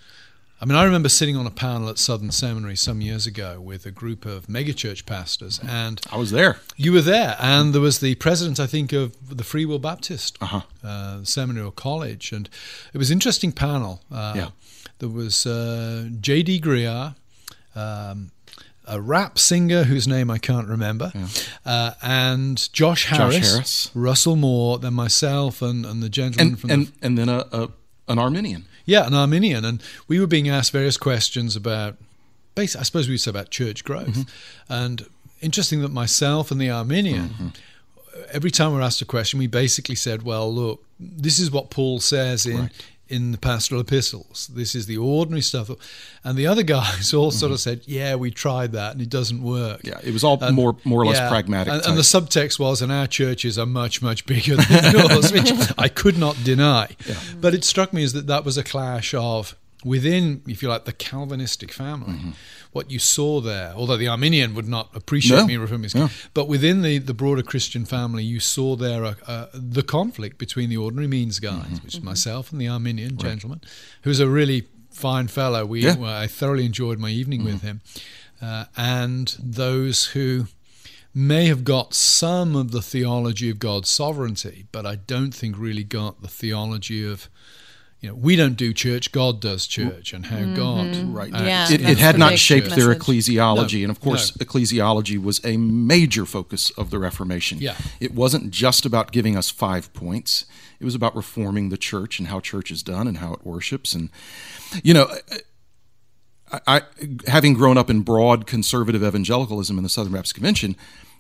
I 0.61 0.65
mean, 0.65 0.75
I 0.77 0.83
remember 0.85 1.09
sitting 1.09 1.37
on 1.37 1.47
a 1.47 1.51
panel 1.53 1.89
at 1.89 1.99
Southern 1.99 2.33
Seminary 2.33 2.75
some 2.77 3.01
years 3.01 3.27
ago 3.29 3.61
with 3.61 3.87
a 3.87 3.93
group 3.93 4.25
of 4.27 4.47
megachurch 4.49 5.07
pastors, 5.07 5.61
and 5.67 6.01
I 6.11 6.17
was 6.17 6.33
there. 6.33 6.59
you 6.77 6.93
were 6.93 7.01
there, 7.01 7.37
and 7.39 7.73
there 7.73 7.81
was 7.81 8.01
the 8.01 8.17
president, 8.17 8.59
I 8.59 8.67
think, 8.67 8.93
of 8.93 9.37
the 9.37 9.45
Free 9.45 9.65
Will 9.65 9.79
Baptist 9.79 10.37
Uh-huh. 10.41 10.63
uh, 10.83 11.23
seminary 11.23 11.65
or 11.67 11.71
college, 11.73 12.33
and 12.33 12.49
it 12.93 12.99
was 12.99 13.11
an 13.11 13.15
interesting 13.17 13.53
panel. 13.53 14.03
Uh, 14.11 14.33
Yeah. 14.37 14.49
There 14.99 15.09
was 15.09 15.47
uh, 15.47 16.09
J.D. 16.21 16.61
Greear, 16.61 17.15
um, 17.77 18.33
a 18.85 19.01
rap 19.01 19.39
singer 19.39 19.85
whose 19.85 20.09
name 20.09 20.29
I 20.29 20.39
can't 20.39 20.67
remember, 20.67 21.13
uh, 21.65 21.93
and 22.03 22.69
Josh 22.73 23.05
Harris, 23.05 23.53
Harris. 23.53 23.91
Russell 23.95 24.35
Moore, 24.35 24.81
then 24.81 24.95
myself, 24.95 25.63
and, 25.63 25.87
and 25.87 26.03
the 26.03 26.09
gentleman 26.09 26.49
And 26.55 26.61
from 26.61 26.71
and, 26.71 26.87
the 26.89 26.93
and 27.03 27.17
then 27.19 27.29
a, 27.29 27.47
a 27.53 27.69
an 28.09 28.19
Arminian. 28.19 28.65
Yeah, 28.89 29.07
an 29.07 29.13
Arminian, 29.13 29.67
and 29.67 29.83
we 30.09 30.19
were 30.19 30.27
being 30.27 30.49
asked 30.49 30.73
various 30.73 30.97
questions 30.97 31.55
about, 31.55 31.97
I 32.57 32.65
suppose 32.65 33.07
we 33.07 33.13
would 33.13 33.21
say 33.21 33.31
about 33.31 33.51
church 33.51 33.85
growth, 33.85 34.09
mm-hmm. 34.09 34.73
and 34.73 35.07
interesting 35.43 35.83
that 35.83 35.93
myself 35.93 36.51
and 36.51 36.59
the 36.59 36.71
Arminian 36.71 37.29
mm-hmm. 37.29 37.49
every 38.33 38.51
time 38.51 38.73
we're 38.73 38.81
asked 38.81 39.03
a 39.03 39.05
question, 39.05 39.39
we 39.39 39.47
basically 39.47 39.95
said, 39.95 40.23
well, 40.23 40.53
look, 40.53 40.83
this 40.99 41.39
is 41.39 41.51
what 41.51 41.69
Paul 41.71 42.01
says 42.01 42.47
in. 42.47 42.59
Right. 42.63 42.73
In 43.09 43.33
the 43.33 43.39
pastoral 43.39 43.81
epistles, 43.81 44.51
this 44.55 44.75
is 44.75 44.85
the 44.85 44.99
ordinary 44.99 45.41
stuff, 45.41 45.71
and 46.23 46.37
the 46.37 46.47
other 46.47 46.63
guys 46.63 47.15
all 47.15 47.31
sort 47.31 47.53
of 47.53 47.59
mm-hmm. 47.59 47.71
said, 47.71 47.83
"Yeah, 47.87 48.17
we 48.17 48.31
tried 48.31 48.73
that 48.73 48.93
and 48.93 49.01
it 49.01 49.09
doesn't 49.09 49.43
work." 49.43 49.81
Yeah, 49.85 49.99
it 50.03 50.13
was 50.13 50.25
all 50.25 50.37
more 50.51 50.77
more 50.85 51.03
or 51.03 51.07
less 51.07 51.17
Yeah. 51.17 51.29
pragmatic. 51.29 51.73
And, 51.73 51.87
and 51.87 51.97
the 51.97 52.03
subtext 52.03 52.59
was, 52.59 52.83
and 52.83 52.93
our 52.93 53.07
churches 53.07 53.59
are 53.59 53.67
much, 53.67 54.03
much 54.03 54.27
bigger 54.27 54.57
than 54.57 54.93
yours, 54.93 55.33
which 55.39 55.53
I 55.79 55.89
could 55.89 56.19
not 56.19 56.37
deny. 56.45 56.97
But 57.41 57.55
it 57.55 57.65
struck 57.65 57.93
me 57.93 58.03
as 58.03 58.13
that 58.13 58.27
that 58.27 58.45
was 58.45 58.59
a 58.59 58.65
clash 58.65 59.15
of 59.15 59.57
within, 59.85 60.43
if 60.49 60.63
you 60.63 60.69
like, 60.69 60.85
the 60.85 60.93
Calvinistic 60.93 61.73
family. 61.73 62.15
Mm-hmm. 62.15 62.31
What 62.73 62.91
you 62.91 62.99
saw 62.99 63.41
there, 63.41 63.73
although 63.75 63.97
the 63.97 64.09
Arminian 64.09 64.55
would 64.55 64.69
not 64.69 64.91
appreciate 64.95 65.39
No. 65.39 65.47
me 65.47 65.57
referring 65.57 65.85
as, 65.85 65.95
No. 65.95 66.11
but 66.35 66.49
within 66.49 66.83
the, 66.83 66.99
the 66.99 67.15
broader 67.15 67.43
Christian 67.43 67.85
family, 67.85 68.25
you 68.25 68.41
saw 68.41 68.77
there 68.77 69.05
uh, 69.05 69.15
uh, 69.27 69.47
the 69.55 69.83
conflict 69.83 70.37
between 70.39 70.69
the 70.69 70.77
ordinary 70.77 71.07
means 71.09 71.39
guys, 71.39 71.63
Mm-hmm. 71.65 71.85
which 71.85 71.95
is 71.95 72.03
myself 72.03 72.53
and 72.53 72.61
the 72.61 72.69
Arminian 72.69 73.17
gentleman, 73.17 73.61
who's 74.03 74.21
a 74.21 74.29
really 74.29 74.69
fine 74.91 75.29
fellow. 75.29 75.65
We 75.65 75.83
Yeah. 75.85 75.97
I 76.03 76.27
thoroughly 76.27 76.67
enjoyed 76.67 76.99
my 76.99 77.11
evening 77.11 77.45
with 77.45 77.63
him, 77.63 77.81
uh, 78.43 78.65
and 78.77 79.35
those 79.39 80.07
who 80.07 80.47
may 81.15 81.47
have 81.47 81.65
got 81.65 81.95
some 81.95 82.55
of 82.55 82.71
the 82.71 82.83
theology 82.83 83.49
of 83.51 83.59
God's 83.59 83.89
sovereignty, 83.89 84.67
but 84.73 84.85
I 84.87 84.97
don't 84.97 85.33
think 85.35 85.57
really 85.59 85.83
got 85.85 86.21
the 86.23 86.29
theology 86.29 87.05
of, 87.11 87.29
you 88.01 88.09
know, 88.09 88.15
we 88.15 88.37
don't 88.37 88.55
do 88.55 88.73
church, 88.73 89.11
God 89.11 89.41
does 89.41 89.67
church, 89.67 90.13
and 90.13 90.27
how 90.27 90.37
mm-hmm. 90.37 90.55
God 90.55 90.97
Right. 91.15 91.35
acts 91.35 91.71
Yeah, 91.71 91.75
it, 91.75 91.81
it 91.81 91.99
had 91.99 92.17
not 92.17 92.31
big 92.31 92.39
shaped 92.39 92.71
their 92.71 92.89
message. 92.89 93.03
ecclesiology. 93.03 93.79
No, 93.79 93.85
and 93.85 93.91
of 93.91 94.01
course, 94.01 94.39
no. 94.39 94.45
ecclesiology 94.45 95.21
was 95.21 95.45
a 95.45 95.57
major 95.57 96.25
focus 96.25 96.71
of 96.71 96.91
the 96.91 96.99
Reformation. 97.01 97.59
Yeah. 97.61 97.75
It 97.99 98.15
wasn't 98.15 98.51
just 98.53 98.87
about 98.87 99.11
giving 99.11 99.37
us 99.37 99.51
five 99.51 99.93
points, 99.95 100.47
it 100.79 100.85
was 100.85 100.95
about 100.95 101.17
reforming 101.17 101.71
the 101.71 101.77
church 101.77 102.21
and 102.21 102.29
how 102.29 102.39
church 102.39 102.71
is 102.71 102.85
done 102.85 103.09
and 103.09 103.19
how 103.19 103.33
it 103.33 103.45
worships. 103.45 103.95
And, 103.95 104.11
you 104.85 104.95
know, 104.95 105.09
I, 106.53 106.61
I, 106.69 106.83
having 107.27 107.55
grown 107.55 107.77
up 107.77 107.91
in 107.91 108.03
broad 108.03 108.47
conservative 108.47 109.03
evangelicalism 109.03 109.77
in 109.77 109.83
the 109.83 109.91
Southern 109.91 110.13
Baptist 110.13 110.35
Convention, 110.35 110.77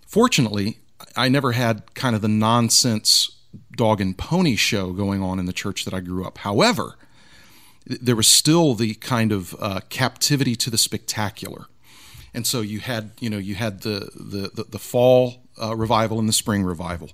fortunately, 0.07 0.79
I 1.17 1.29
never 1.29 1.53
had 1.53 1.93
kind 1.95 2.15
of 2.15 2.23
the 2.23 2.29
nonsense 2.29 3.38
dog 3.79 4.01
and 4.03 4.19
pony 4.19 4.57
show 4.57 4.93
going 4.93 5.23
on 5.23 5.39
in 5.39 5.47
the 5.47 5.53
church 5.55 5.87
that 5.87 5.95
I 5.95 6.01
grew 6.01 6.27
up. 6.27 6.39
However, 6.39 6.97
there 7.87 8.17
was 8.17 8.27
still 8.27 8.75
the 8.75 8.95
kind 8.95 9.33
of 9.33 9.57
uh, 9.59 9.81
captivity 9.89 10.55
to 10.57 10.69
the 10.69 10.77
spectacular. 10.77 11.65
And 12.35 12.47
so 12.47 12.61
you 12.61 12.81
had, 12.81 13.13
you 13.21 13.31
know, 13.31 13.39
you 13.39 13.55
had 13.55 13.81
the 13.81 14.11
the 14.15 14.51
the, 14.55 14.65
the 14.65 14.79
fall 14.79 15.45
uh, 15.61 15.75
revival 15.75 16.19
and 16.19 16.29
the 16.29 16.35
spring 16.35 16.63
revival, 16.63 17.11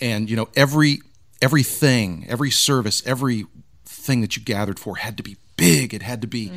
and 0.00 0.30
you 0.30 0.36
know 0.36 0.48
every 0.54 1.00
everything, 1.42 2.24
every 2.28 2.52
service, 2.52 3.04
every 3.04 3.46
thing 3.84 4.20
that 4.20 4.36
you 4.36 4.42
gathered 4.42 4.78
for 4.78 4.96
had 4.96 5.16
to 5.16 5.22
be 5.24 5.36
big. 5.56 5.92
It 5.92 6.02
had 6.02 6.20
to 6.20 6.26
be 6.28 6.52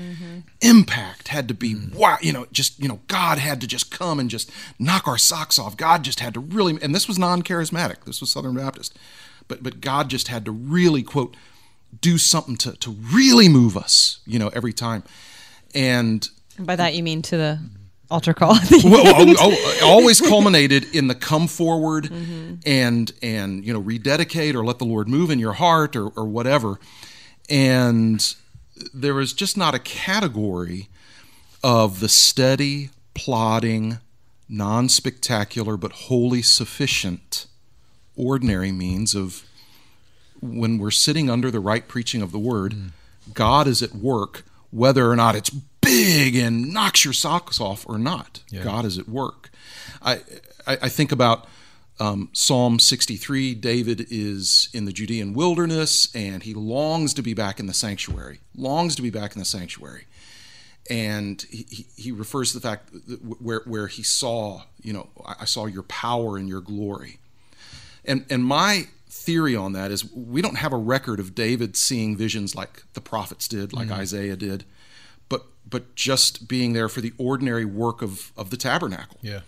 impact. 0.62 1.30
Had 1.30 1.48
to 1.48 1.54
be 1.54 1.75
wow. 1.94 2.18
You 2.22 2.34
know, 2.34 2.46
just 2.51 2.80
you 2.80 2.88
know, 2.88 3.00
God 3.08 3.39
had 3.39 3.60
to 3.62 3.68
just 3.68 3.89
come 3.89 4.20
and 4.20 4.30
just 4.30 4.51
knock 4.77 5.08
our 5.08 5.18
socks 5.18 5.58
off. 5.58 5.75
God 5.75 6.04
just 6.04 6.20
had 6.20 6.34
to 6.36 6.39
really, 6.39 6.77
and 6.82 6.94
this 6.94 7.08
was 7.08 7.18
non-charismatic. 7.18 8.06
This 8.06 8.22
was 8.22 8.32
Southern 8.32 8.56
Baptist, 8.56 8.98
but 9.48 9.63
but 9.63 9.82
God 9.82 10.10
just 10.10 10.27
had 10.27 10.46
to 10.46 10.51
really 10.51 11.04
quote 11.04 11.36
do 12.01 12.18
something 12.18 12.58
to 12.58 12.74
to 12.74 12.92
really 12.92 13.50
move 13.50 13.77
us. 13.77 14.20
You 14.25 14.39
know, 14.39 14.50
every 14.50 14.74
time, 14.74 15.04
and 15.74 16.27
By 16.60 16.75
that 16.75 16.94
you 16.94 17.04
mean 17.04 17.22
to 17.24 17.38
the 17.38 17.60
altar 18.10 18.34
call. 18.34 18.56
the 18.56 18.82
well, 18.84 19.04
oh, 19.06 19.36
oh, 19.39 19.80
always 19.86 20.22
culminated 20.30 20.96
in 20.96 21.08
the 21.08 21.16
come 21.16 21.48
forward 21.48 22.06
mm-hmm. 22.06 22.56
and 22.66 23.12
and 23.22 23.66
you 23.66 23.74
know 23.74 23.80
rededicate 23.80 24.55
or 24.55 24.64
let 24.64 24.79
the 24.79 24.86
Lord 24.86 25.07
move 25.07 25.29
in 25.29 25.40
your 25.40 25.53
heart 25.53 25.96
or, 25.96 26.07
or 26.10 26.25
whatever. 26.25 26.79
And 27.50 28.36
there 28.94 29.14
was 29.14 29.33
just 29.33 29.57
not 29.57 29.74
a 29.74 29.79
category 29.79 30.90
of 31.64 32.00
the 32.00 32.10
steady, 32.10 32.90
plodding, 33.14 34.00
non-spectacular 34.50 35.77
but 35.77 35.92
wholly 35.94 36.42
sufficient, 36.42 37.48
ordinary 38.18 38.72
means 38.72 39.16
of 39.16 39.44
when 40.42 40.77
we're 40.77 40.92
sitting 40.92 41.30
under 41.30 41.50
the 41.50 41.60
right 41.60 41.88
preaching 41.88 42.22
of 42.22 42.32
the 42.32 42.40
word, 42.40 42.74
God 43.34 43.68
is 43.68 43.82
at 43.82 43.96
work, 43.96 44.44
whether 44.72 45.10
or 45.10 45.16
not 45.16 45.36
it's 45.36 45.50
big 45.50 46.36
and 46.36 46.74
knocks 46.74 47.03
your 47.06 47.14
socks 47.14 47.60
off 47.62 47.88
or 47.88 47.98
not. 47.98 48.42
God 48.64 48.86
is 48.86 48.98
at 48.98 49.08
work. 49.08 49.50
I, 50.01 50.16
I, 50.66 50.77
I 50.84 50.90
think 50.90 51.12
about 51.12 51.48
um, 52.00 52.30
Psalm 52.34 52.77
63. 52.77 53.56
David 53.56 54.06
is 54.12 54.70
in 54.74 54.86
the 54.86 54.92
Judean 54.92 55.34
wilderness 55.34 56.14
and 56.14 56.44
he 56.44 56.53
longs 56.53 57.14
to 57.16 57.22
be 57.24 57.34
back 57.34 57.60
in 57.60 57.66
the 57.66 57.74
sanctuary, 57.74 58.40
longs 58.56 58.96
to 58.98 59.01
be 59.01 59.10
back 59.10 59.34
in 59.36 59.40
the 59.40 59.46
sanctuary. 59.46 60.06
And 60.90 61.42
he, 61.50 61.66
he- 61.70 61.88
he 61.96 62.12
refers 62.12 62.51
to 62.51 62.60
the 62.60 62.68
fact 62.68 62.92
that 63.08 63.42
where, 63.42 63.62
where 63.66 63.88
he 63.88 64.03
saw, 64.03 64.64
you 64.82 64.94
know, 64.94 65.10
I 65.25 65.36
I 65.42 65.46
saw 65.46 65.66
your 65.66 65.84
power 65.84 66.38
and 66.38 66.48
your 66.48 66.62
glory. 66.62 67.20
And 68.07 68.25
and 68.29 68.43
my 68.43 68.87
theory 69.09 69.55
on 69.55 69.74
that 69.74 69.91
is 69.91 70.09
we 70.13 70.41
don't 70.41 70.55
have 70.55 70.72
a 70.72 70.77
record 70.77 71.20
of 71.20 71.35
David 71.35 71.75
seeing 71.75 72.15
visions 72.15 72.55
like 72.55 72.83
the 72.93 73.01
prophets 73.01 73.48
did, 73.48 73.74
like 73.74 73.91
Isaiah 73.91 74.37
did, 74.37 74.63
but 75.27 75.43
but 75.70 75.96
just 75.96 76.48
being 76.48 76.74
there 76.74 76.87
for 76.87 77.01
the 77.01 77.13
ordinary 77.17 77.65
work 77.65 78.01
of 78.01 78.31
of 78.37 78.50
the 78.50 78.57
tabernacle. 78.57 79.17
Yeah. 79.22 79.41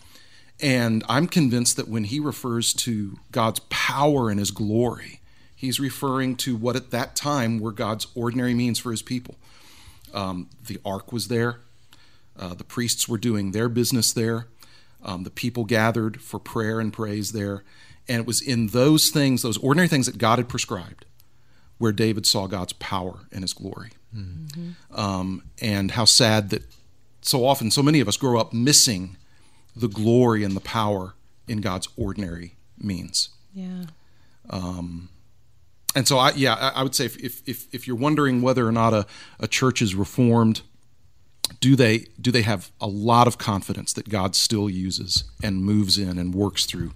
And 0.61 1.05
I'm 1.07 1.27
convinced 1.27 1.77
that 1.77 1.87
when 1.87 2.03
he 2.03 2.19
refers 2.19 2.73
to 2.73 3.17
God's 3.31 3.61
power 3.69 4.29
and 4.29 4.39
his 4.39 4.51
glory, 4.51 5.21
he's 5.55 5.79
referring 5.79 6.35
to 6.37 6.57
what 6.57 6.75
at 6.75 6.91
that 6.91 7.15
time 7.15 7.59
were 7.59 7.71
God's 7.71 8.07
ordinary 8.13 8.53
means 8.53 8.77
for 8.77 8.91
his 8.91 9.01
people. 9.01 9.35
Um, 10.13 10.49
the 10.65 10.79
ark 10.83 11.13
was 11.13 11.29
there, 11.29 11.59
uh, 12.37 12.55
the 12.55 12.63
priests 12.63 13.07
were 13.07 13.17
doing 13.17 13.51
their 13.51 13.69
business 13.69 14.11
there, 14.11 14.47
um, 15.03 15.23
the 15.23 15.29
people 15.29 15.63
gathered 15.63 16.19
for 16.21 16.39
prayer 16.39 16.79
and 16.79 16.91
praise 16.91 17.31
there. 17.31 17.63
And 18.09 18.19
it 18.19 18.25
was 18.27 18.41
in 18.41 18.67
those 18.67 19.09
things, 19.09 19.43
those 19.43 19.57
ordinary 19.59 19.87
things 19.87 20.07
that 20.07 20.17
God 20.17 20.39
had 20.39 20.49
prescribed, 20.49 21.05
where 21.77 21.93
David 21.93 22.25
saw 22.25 22.47
God's 22.47 22.73
power 22.73 23.19
and 23.31 23.41
his 23.43 23.53
glory. 23.53 23.91
Um, 24.91 25.43
and 25.61 25.91
how 25.91 26.05
sad 26.05 26.49
that 26.49 26.63
so 27.21 27.45
often, 27.45 27.69
so 27.71 27.83
many 27.83 27.99
of 27.99 28.07
us 28.07 28.17
grow 28.17 28.39
up 28.39 28.51
missing 28.51 29.15
the 29.75 29.87
glory 29.87 30.43
and 30.43 30.55
the 30.55 30.61
power 30.61 31.13
in 31.47 31.61
God's 31.61 31.87
ordinary 31.95 32.55
means. 32.77 33.29
yeah. 33.53 33.85
And 35.95 36.07
so, 36.07 36.17
I, 36.17 36.31
yeah, 36.31 36.53
I, 36.53 36.79
I 36.79 36.83
would 36.83 36.95
say 36.95 37.05
if, 37.05 37.17
if, 37.17 37.47
if, 37.47 37.73
if 37.73 37.87
you're 37.87 37.95
wondering 37.95 38.41
whether 38.41 38.67
or 38.67 38.71
not 38.71 38.93
a, 38.93 39.05
a 39.39 39.47
church 39.47 39.81
is 39.81 39.95
reformed, 39.95 40.61
do 41.59 41.75
they 41.75 42.05
do 42.21 42.31
they 42.31 42.43
have 42.43 42.71
a 42.79 42.87
lot 42.87 43.27
of 43.27 43.37
confidence 43.39 43.91
that 43.93 44.07
God 44.07 44.35
still 44.35 44.69
uses 44.69 45.23
and 45.41 45.63
moves 45.63 45.97
in 45.97 46.17
and 46.19 46.33
works 46.33 46.65
through 46.65 46.91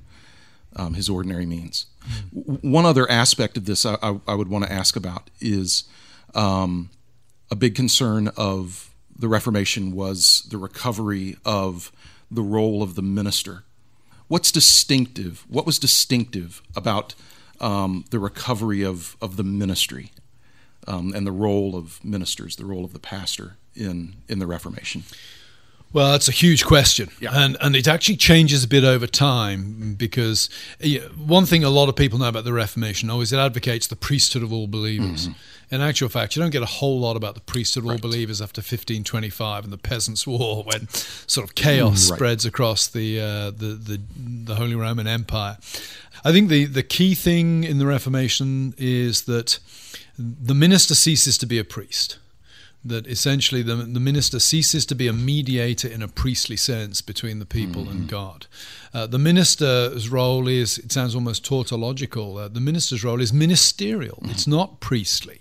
um, 0.75 0.93
His 0.93 1.09
ordinary 1.09 1.45
means? 1.45 1.85
W- 2.33 2.59
one 2.61 2.85
other 2.85 3.09
aspect 3.09 3.57
of 3.57 3.65
this 3.65 3.85
I, 3.85 3.97
I, 4.01 4.19
I 4.27 4.35
would 4.35 4.47
want 4.47 4.65
to 4.65 4.71
ask 4.71 4.95
about 4.95 5.29
is 5.39 5.83
um, 6.35 6.89
a 7.51 7.55
big 7.55 7.75
concern 7.75 8.29
of 8.37 8.93
the 9.17 9.27
Reformation 9.27 9.95
was 9.95 10.47
the 10.49 10.57
recovery 10.57 11.37
of 11.45 11.91
the 12.31 12.41
role 12.41 12.81
of 12.81 12.95
the 12.95 13.01
minister. 13.01 13.63
What's 14.27 14.51
distinctive? 14.51 15.45
What 15.47 15.65
was 15.65 15.77
distinctive 15.77 16.61
about 16.75 17.13
um, 17.59 18.05
the 18.09 18.19
recovery 18.19 18.83
of, 18.83 19.15
of 19.21 19.37
the 19.37 19.43
ministry 19.43 20.11
um, 20.87 21.13
and 21.15 21.27
the 21.27 21.31
role 21.31 21.75
of 21.75 22.03
ministers, 22.03 22.55
the 22.55 22.65
role 22.65 22.83
of 22.83 22.93
the 22.93 22.99
pastor 22.99 23.57
in 23.75 24.15
in 24.27 24.39
the 24.39 24.47
Reformation? 24.47 25.03
Well, 25.93 26.11
that's 26.11 26.27
a 26.27 26.31
huge 26.31 26.65
question, 26.65 27.09
Yeah. 27.21 27.29
and 27.33 27.55
and 27.61 27.75
it 27.75 27.87
actually 27.87 28.17
changes 28.17 28.63
a 28.63 28.67
bit 28.67 28.83
over 28.83 29.05
time 29.07 29.93
because 29.95 30.49
eh, 30.81 30.97
one 31.15 31.45
thing 31.45 31.63
a 31.63 31.69
lot 31.69 31.87
of 31.87 31.95
people 31.95 32.17
know 32.19 32.27
about 32.27 32.45
the 32.45 32.53
Reformation 32.53 33.09
is 33.11 33.31
it 33.31 33.37
advocates 33.37 33.85
the 33.87 33.95
priesthood 33.95 34.41
of 34.43 34.51
all 34.51 34.67
believers. 34.67 35.27
Mm-hmm. 35.29 35.75
In 35.75 35.81
actual 35.81 36.09
fact, 36.09 36.35
you 36.35 36.41
don't 36.41 36.51
get 36.51 36.61
a 36.63 36.67
whole 36.67 36.99
lot 36.99 37.15
about 37.15 37.35
the 37.35 37.41
priesthood 37.41 37.83
of 37.85 37.89
all 37.91 37.97
believers 37.97 38.41
after 38.41 38.59
1525 38.59 39.63
and 39.63 39.73
the 39.73 39.77
Peasants' 39.77 40.27
War, 40.27 40.63
when 40.67 40.87
sort 41.27 41.47
of 41.47 41.55
chaos 41.55 42.05
mm, 42.07 42.09
Right. 42.11 42.17
spreads 42.17 42.45
across 42.45 42.87
the, 42.87 43.19
uh, 43.19 43.51
the 43.51 43.73
the 43.89 44.01
the 44.45 44.55
Holy 44.55 44.75
Roman 44.75 45.07
Empire. 45.07 45.57
I 46.25 46.31
think 46.31 46.49
the 46.49 46.65
the 46.65 46.83
key 46.83 47.13
thing 47.15 47.63
in 47.63 47.77
the 47.77 47.85
Reformation 47.85 48.73
is 48.77 49.23
that 49.23 49.59
the 50.17 50.53
minister 50.55 50.95
ceases 50.95 51.37
to 51.39 51.45
be 51.45 51.57
a 51.59 51.63
priest 51.63 52.17
that 52.85 53.07
essentially 53.07 53.61
the, 53.61 53.75
the 53.75 53.99
minister 53.99 54.39
ceases 54.39 54.85
to 54.85 54.95
be 54.95 55.07
a 55.07 55.13
mediator 55.13 55.87
in 55.87 56.01
a 56.01 56.07
priestly 56.07 56.57
sense 56.57 57.01
between 57.01 57.39
the 57.39 57.45
people 57.45 57.89
and 57.89 58.01
mm-hmm. 58.01 58.07
God. 58.07 58.47
Uh, 58.93 59.07
the 59.07 59.19
minister's 59.19 60.09
role 60.09 60.47
is, 60.47 60.77
it 60.77 60.91
sounds 60.91 61.15
almost 61.15 61.43
tautological, 61.43 62.37
uh, 62.37 62.47
the 62.47 62.59
minister's 62.59 63.03
role 63.03 63.21
is 63.21 63.33
ministerial, 63.33 64.19
it's 64.29 64.47
not 64.47 64.79
priestly. 64.79 65.39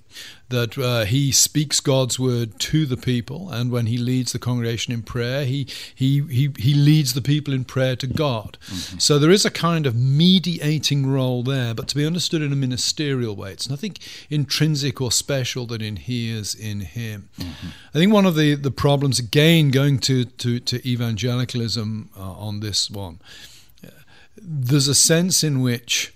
that 0.53 0.79
uh, 0.79 1.05
he 1.05 1.33
speaks 1.33 1.81
God's 1.81 2.19
word 2.19 2.59
to 2.61 2.87
the 2.87 2.97
people, 2.97 3.51
and 3.51 3.73
when 3.73 3.87
he 3.87 3.97
leads 3.97 4.33
the 4.33 4.39
congregation 4.39 4.93
in 4.93 5.03
prayer, 5.03 5.45
he 5.45 5.67
he 5.95 6.21
he, 6.21 6.51
he 6.59 6.75
leads 6.75 7.15
the 7.15 7.23
people 7.23 7.53
in 7.55 7.65
prayer 7.65 7.97
to 7.97 8.07
God. 8.07 8.59
Mm-hmm. 8.67 8.99
So 8.99 9.19
there 9.19 9.31
is 9.31 9.45
a 9.45 9.51
kind 9.51 9.87
of 9.87 9.97
mediating 9.97 11.07
role 11.07 11.43
there, 11.43 11.75
but 11.75 11.89
to 11.89 11.97
be 11.97 12.07
understood 12.07 12.43
in 12.43 12.53
a 12.53 12.57
ministerial 12.57 13.35
way. 13.35 13.53
It's 13.53 13.69
nothing 13.69 13.97
intrinsic 14.31 15.01
or 15.01 15.11
special 15.11 15.67
that 15.67 15.83
inheres 15.83 16.55
in 16.55 16.81
him. 16.81 17.31
Mm-hmm. 17.39 17.69
I 17.95 17.99
think 17.99 18.13
one 18.13 18.27
of 18.27 18.37
the, 18.37 18.55
the 18.55 18.71
problems, 18.71 19.19
again, 19.19 19.71
going 19.71 19.99
to 20.01 20.27
to, 20.27 20.61
to 20.61 20.89
evangelicalism 20.89 22.11
uh, 22.17 22.21
on 22.21 22.61
this 22.61 22.91
one, 22.91 23.21
there's 24.43 24.89
a 24.89 24.95
sense 24.95 25.45
in 25.45 25.61
which 25.61 26.15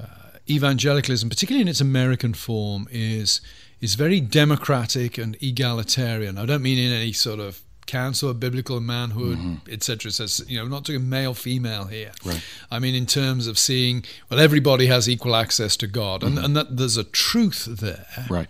uh, 0.00 0.06
evangelicalism, 0.48 1.28
particularly 1.28 1.62
in 1.62 1.68
its 1.68 1.80
American 1.80 2.34
form, 2.34 2.88
is 2.90 3.40
is 3.80 3.94
very 3.94 4.20
democratic 4.20 5.18
and 5.18 5.36
egalitarian. 5.42 6.38
I 6.38 6.46
don't 6.46 6.62
mean 6.62 6.78
in 6.78 6.92
any 6.92 7.12
sort 7.12 7.40
of 7.40 7.60
counsel 7.86 8.30
of 8.30 8.40
biblical 8.40 8.80
manhood, 8.80 9.38
mm-hmm. 9.38 9.72
etc. 9.72 10.10
Says 10.10 10.44
you 10.48 10.58
know, 10.58 10.66
not 10.66 10.84
talking 10.84 11.08
male 11.08 11.34
female 11.34 11.84
here. 11.84 12.12
Right. 12.24 12.42
I 12.70 12.78
mean 12.78 12.94
in 12.94 13.06
terms 13.06 13.46
of 13.46 13.58
seeing 13.58 14.04
well, 14.30 14.40
everybody 14.40 14.86
has 14.86 15.08
equal 15.08 15.36
access 15.36 15.76
to 15.78 15.86
God, 15.86 16.22
and, 16.22 16.36
mm-hmm. 16.36 16.44
and 16.44 16.56
that 16.56 16.76
there's 16.76 16.96
a 16.96 17.04
truth 17.04 17.66
there. 17.66 18.06
Right. 18.28 18.48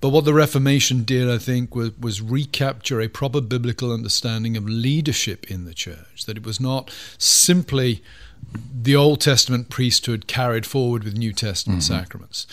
But 0.00 0.10
what 0.10 0.24
the 0.24 0.34
Reformation 0.34 1.02
did, 1.02 1.28
I 1.28 1.38
think, 1.38 1.74
was, 1.74 1.90
was 1.98 2.20
recapture 2.20 3.00
a 3.00 3.08
proper 3.08 3.40
biblical 3.40 3.92
understanding 3.92 4.56
of 4.56 4.68
leadership 4.68 5.50
in 5.50 5.64
the 5.64 5.74
church. 5.74 6.24
That 6.26 6.36
it 6.36 6.46
was 6.46 6.60
not 6.60 6.94
simply 7.18 8.00
the 8.72 8.96
Old 8.96 9.20
Testament 9.20 9.70
priesthood 9.70 10.26
carried 10.26 10.66
forward 10.66 11.04
with 11.04 11.16
New 11.16 11.32
Testament 11.32 11.82
mm-hmm. 11.82 11.94
sacraments 11.94 12.46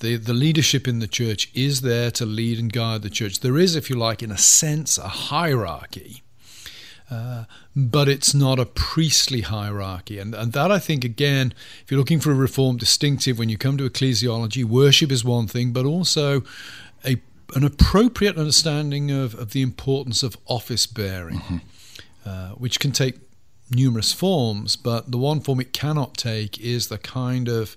the, 0.00 0.16
the 0.16 0.34
leadership 0.34 0.86
in 0.86 0.98
the 0.98 1.06
church 1.06 1.50
is 1.54 1.80
there 1.80 2.10
to 2.12 2.26
lead 2.26 2.58
and 2.58 2.72
guide 2.72 3.02
the 3.02 3.10
church. 3.10 3.40
There 3.40 3.58
is, 3.58 3.76
if 3.76 3.88
you 3.88 3.96
like, 3.96 4.22
in 4.22 4.30
a 4.30 4.38
sense, 4.38 4.98
a 4.98 5.08
hierarchy. 5.08 6.22
Uh, 7.10 7.44
but 7.74 8.08
it's 8.08 8.34
not 8.34 8.58
a 8.58 8.66
priestly 8.66 9.42
hierarchy. 9.42 10.18
And, 10.18 10.34
and 10.34 10.52
that, 10.52 10.72
I 10.72 10.78
think, 10.78 11.04
again, 11.04 11.54
if 11.82 11.90
you're 11.90 11.98
looking 11.98 12.20
for 12.20 12.32
a 12.32 12.34
reform 12.34 12.76
distinctive, 12.76 13.38
when 13.38 13.48
you 13.48 13.56
come 13.56 13.78
to 13.78 13.88
ecclesiology, 13.88 14.64
worship 14.64 15.12
is 15.12 15.24
one 15.24 15.46
thing, 15.46 15.72
but 15.72 15.86
also 15.86 16.42
a, 17.04 17.16
an 17.54 17.64
appropriate 17.64 18.36
understanding 18.36 19.12
of, 19.12 19.34
of 19.36 19.52
the 19.52 19.62
importance 19.62 20.24
of 20.24 20.36
office 20.46 20.86
bearing, 20.86 21.38
mm-hmm. 21.38 21.58
uh, 22.28 22.48
which 22.50 22.80
can 22.80 22.90
take 22.90 23.18
numerous 23.70 24.12
forms, 24.12 24.76
but 24.76 25.10
the 25.10 25.18
one 25.18 25.40
form 25.40 25.60
it 25.60 25.72
cannot 25.72 26.16
take 26.16 26.60
is 26.60 26.88
the 26.88 26.98
kind 26.98 27.48
of 27.48 27.76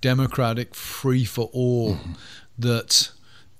democratic, 0.00 0.74
free 0.74 1.24
for 1.24 1.50
all 1.52 1.94
mm-hmm. 1.94 2.12
that 2.58 3.10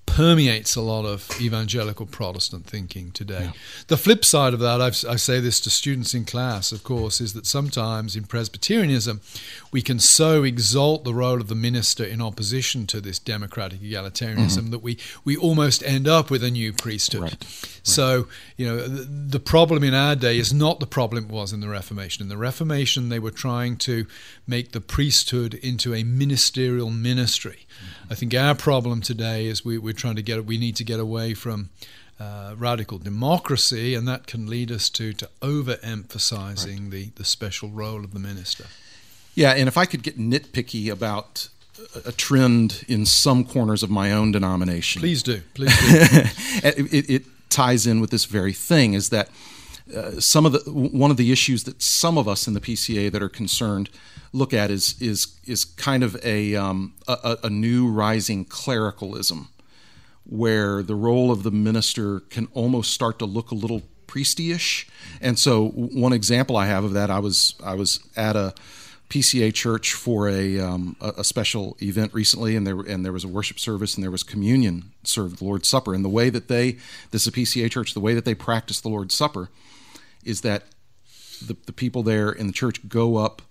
permeates 0.07 0.77
a 0.77 0.81
lot 0.81 1.05
of 1.05 1.29
evangelical 1.41 2.07
Protestant 2.07 2.67
thinking 2.67 3.11
today. 3.11 3.45
Yeah. 3.45 3.53
The 3.89 3.97
flip 3.97 4.25
side 4.25 4.55
of 4.55 4.61
that, 4.61 4.81
I've, 4.81 5.05
i 5.09 5.17
say 5.17 5.41
this 5.41 5.61
to 5.61 5.71
students 5.71 6.15
in 6.15 6.25
class, 6.25 6.73
of 6.73 6.83
course, 6.83 7.21
is 7.21 7.35
that 7.35 7.45
sometimes 7.47 8.17
in 8.17 8.25
Presbyterianism, 8.25 9.21
we 9.73 9.83
can 9.83 9.99
so 9.99 10.43
exalt 10.43 11.05
the 11.05 11.13
role 11.13 11.41
of 11.41 11.49
the 11.49 11.55
minister 11.55 12.05
in 12.05 12.23
opposition 12.23 12.87
to 12.87 13.01
this 13.01 13.19
democratic 13.19 13.81
egalitarianism 13.81 14.37
mm-hmm. 14.37 14.71
that 14.71 14.83
we, 14.83 14.97
we 15.25 15.37
almost 15.37 15.83
end 15.83 16.09
up 16.09 16.31
with 16.31 16.43
a 16.43 16.51
new 16.51 16.73
priesthood. 16.73 17.23
Right. 17.23 17.27
Right. 17.27 17.81
So, 17.83 18.29
you 18.57 18.67
know, 18.67 18.89
the, 18.89 19.03
the 19.03 19.41
problem 19.41 19.85
in 19.85 19.95
our 19.95 20.17
day 20.17 20.39
is 20.39 20.53
not 20.53 20.81
the 20.81 20.87
problem 20.87 21.25
it 21.25 21.31
was 21.31 21.53
in 21.53 21.61
the 21.61 21.69
Reformation. 21.69 22.23
In 22.23 22.29
the 22.29 22.37
Reformation, 22.37 23.09
they 23.09 23.19
were 23.19 23.31
trying 23.31 23.77
to 23.79 24.07
make 24.47 24.73
the 24.73 24.81
priesthood 24.81 25.55
into 25.55 25.95
a 25.95 26.03
ministerial 26.05 26.91
ministry. 26.91 27.67
Mm-hmm. 27.69 27.96
I 28.09 28.15
think 28.15 28.35
our 28.35 28.55
problem 28.55 29.01
today 29.01 29.47
is 29.47 29.65
we, 29.65 29.79
we're 29.79 29.93
trying 29.93 30.17
to 30.17 30.23
get 30.23 30.45
we 30.45 30.59
need 30.59 30.77
to 30.77 30.85
get 30.85 31.01
away 31.01 31.35
from 31.35 31.71
uh, 32.21 32.55
radical 32.57 32.99
democracy, 32.99 33.95
and 33.95 34.07
that 34.07 34.27
can 34.27 34.47
lead 34.47 34.71
us 34.71 34.89
to 34.91 35.13
to 35.15 35.29
overemphasizing 35.41 36.83
right. 36.83 36.91
the 36.91 37.11
the 37.17 37.25
special 37.25 37.69
role 37.71 38.05
of 38.05 38.13
the 38.13 38.21
minister. 38.21 38.67
Yeah, 39.35 39.53
and 39.53 39.69
if 39.69 39.77
I 39.77 39.85
could 39.85 40.03
get 40.03 40.19
nitpicky 40.19 40.91
about 40.91 41.49
a 42.07 42.13
trend 42.13 42.85
in 42.89 43.05
some 43.05 43.45
corners 43.45 43.83
of 43.83 43.91
my 43.91 44.13
own 44.13 44.33
denomination, 44.33 45.01
please 45.01 45.23
do. 45.23 45.43
Please 45.55 45.77
do. 45.79 45.87
it, 46.67 46.93
it, 46.93 47.11
it, 47.11 47.23
ties 47.49 47.87
in 47.87 48.01
with 48.01 48.11
this 48.11 48.25
very 48.25 48.53
thing. 48.53 48.93
Is 48.95 49.11
that 49.11 49.29
uh, 49.95 50.21
some 50.21 50.47
of 50.47 50.53
the 50.53 50.71
one 50.71 51.11
of 51.11 51.17
the 51.17 51.31
issues 51.31 51.65
that 51.65 51.81
some 51.81 52.19
of 52.19 52.27
us 52.27 52.49
in 52.49 52.55
the 52.55 52.61
PCA 52.61 53.11
that 53.13 53.23
are 53.23 53.29
concerned 53.29 53.91
look 54.33 54.53
at 54.53 54.71
is 54.71 55.01
is 55.01 55.39
is 55.47 55.65
kind 55.65 56.03
of 56.03 56.17
a 56.25 56.57
um, 56.57 56.95
a, 57.07 57.39
a 57.45 57.51
new 57.51 57.89
rising 57.89 58.45
clericalism 58.45 59.49
where 60.25 60.83
the 60.83 60.95
role 60.95 61.31
of 61.31 61.43
the 61.45 61.51
minister 61.51 62.21
can 62.21 62.49
almost 62.53 62.93
start 62.93 63.19
to 63.21 63.25
look 63.25 63.51
a 63.53 63.55
little 63.55 63.83
priestyish. 64.07 64.89
And 65.21 65.39
so, 65.39 65.69
one 65.69 66.13
example 66.13 66.57
I 66.57 66.67
have 66.67 66.85
of 66.85 66.93
that, 66.95 67.11
I 67.11 67.19
was 67.19 67.55
I 67.63 67.75
was 67.75 68.01
at 68.17 68.37
a 68.37 68.55
PCA 69.09 69.55
church 69.55 69.93
for 69.93 70.29
a 70.29 70.59
um, 70.59 70.97
a, 71.01 71.23
special 71.23 71.77
event 71.81 72.13
recently, 72.13 72.57
and 72.57 72.67
there 72.67 72.81
and 72.81 73.05
there 73.05 73.13
was 73.13 73.25
a 73.25 73.29
worship 73.29 73.61
service, 73.61 73.95
and 73.95 74.03
there 74.03 74.11
was 74.11 74.23
communion 74.23 74.91
served, 75.05 75.41
Lord's 75.41 75.69
Supper. 75.69 75.95
And 75.95 76.05
the 76.05 76.09
way 76.09 76.29
that 76.31 76.49
they, 76.49 76.79
this 77.13 77.23
is 77.23 77.29
a 77.29 77.33
PCA 77.33 77.71
church, 77.71 77.95
the 77.95 78.01
way 78.01 78.15
that 78.15 78.25
they 78.25 78.35
practice 78.35 78.81
the 78.81 78.89
Lord's 78.89 79.15
Supper, 79.15 79.49
is 80.27 80.43
that 80.43 80.65
the 81.41 81.57
the 81.67 81.73
people 81.73 82.03
there 82.03 82.31
in 82.31 82.47
the 82.47 82.53
church 82.53 82.89
go 82.89 83.17
up 83.17 83.43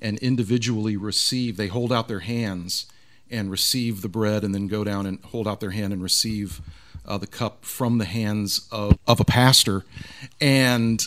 and 0.00 0.18
individually 0.18 0.96
receive. 0.96 1.56
They 1.56 1.68
hold 1.68 1.92
out 1.92 2.08
their 2.08 2.20
hands 2.20 2.86
and 3.30 3.50
receive 3.50 4.02
the 4.02 4.08
bread 4.08 4.44
and 4.44 4.54
then 4.54 4.66
go 4.66 4.84
down 4.84 5.06
and 5.06 5.18
hold 5.24 5.48
out 5.48 5.60
their 5.60 5.70
hand 5.70 5.92
and 5.92 6.02
receive 6.02 6.60
uh, 7.06 7.18
the 7.18 7.26
cup 7.26 7.64
from 7.64 7.98
the 7.98 8.04
hands 8.04 8.68
of, 8.70 8.98
of 9.06 9.20
a 9.20 9.24
pastor. 9.24 9.84
And 10.40 11.02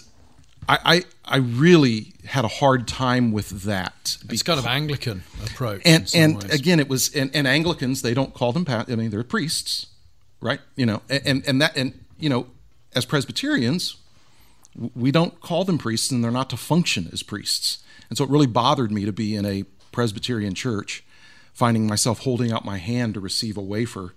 I, 0.67 0.79
I, 0.83 1.35
I 1.35 1.37
really 1.37 2.13
had 2.25 2.43
a 2.43 2.49
hard 2.49 2.87
time 2.87 3.31
with 3.31 3.63
that. 3.63 4.17
It's 4.29 4.43
kind 4.43 4.59
of 4.59 4.65
an 4.65 4.71
Anglican 4.71 5.23
approach. 5.45 5.81
And 5.85 6.11
and 6.13 6.41
ways. 6.41 6.53
again, 6.53 6.79
it 6.79 6.89
was 6.89 7.15
and, 7.15 7.29
and 7.35 7.47
Anglicans 7.47 8.01
they 8.01 8.13
don't 8.13 8.33
call 8.33 8.51
them 8.51 8.65
I 8.67 8.83
mean 8.95 9.09
they're 9.09 9.23
priests, 9.23 9.87
right? 10.41 10.59
You 10.75 10.85
know, 10.85 11.01
and 11.09 11.47
and 11.47 11.61
that 11.61 11.77
and 11.77 11.93
you 12.19 12.29
know, 12.29 12.47
as 12.95 13.05
Presbyterians, 13.05 13.97
we 14.95 15.11
don't 15.11 15.39
call 15.41 15.63
them 15.63 15.77
priests, 15.77 16.11
and 16.11 16.23
they're 16.23 16.31
not 16.31 16.49
to 16.51 16.57
function 16.57 17.09
as 17.11 17.23
priests. 17.23 17.79
And 18.09 18.17
so 18.17 18.23
it 18.23 18.29
really 18.29 18.47
bothered 18.47 18.91
me 18.91 19.05
to 19.05 19.11
be 19.11 19.35
in 19.35 19.45
a 19.45 19.63
Presbyterian 19.91 20.53
church 20.53 21.03
finding 21.57 21.87
myself 21.87 22.19
holding 22.19 22.51
out 22.51 22.63
my 22.63 22.77
hand 22.77 23.15
to 23.15 23.19
receive 23.19 23.57
a 23.57 23.61
wafer 23.61 24.13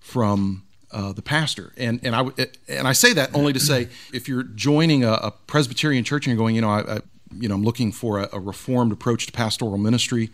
from 0.00 0.62
uh, 0.90 1.12
the 1.12 1.20
pastor. 1.20 1.72
And 1.76 2.00
and 2.02 2.16
I 2.16 2.24
and 2.68 2.88
I 2.88 2.92
say 2.92 3.12
that 3.12 3.34
only 3.34 3.52
to 3.52 3.60
say 3.60 3.88
if 4.12 4.26
you're 4.26 4.42
joining 4.42 5.04
a, 5.04 5.12
a 5.12 5.30
Presbyterian 5.46 6.02
church 6.02 6.26
and 6.26 6.32
you're 6.32 6.42
going, 6.42 6.54
you 6.54 6.62
know, 6.62 6.70
I, 6.70 6.96
I 6.96 7.00
you 7.38 7.48
know, 7.48 7.54
I'm 7.54 7.62
looking 7.62 7.92
for 7.92 8.20
a, 8.20 8.28
a, 8.32 8.40
reformed 8.40 8.92
approach 8.92 9.26
to 9.26 9.32
pastoral 9.32 9.78
ministry. 9.78 10.30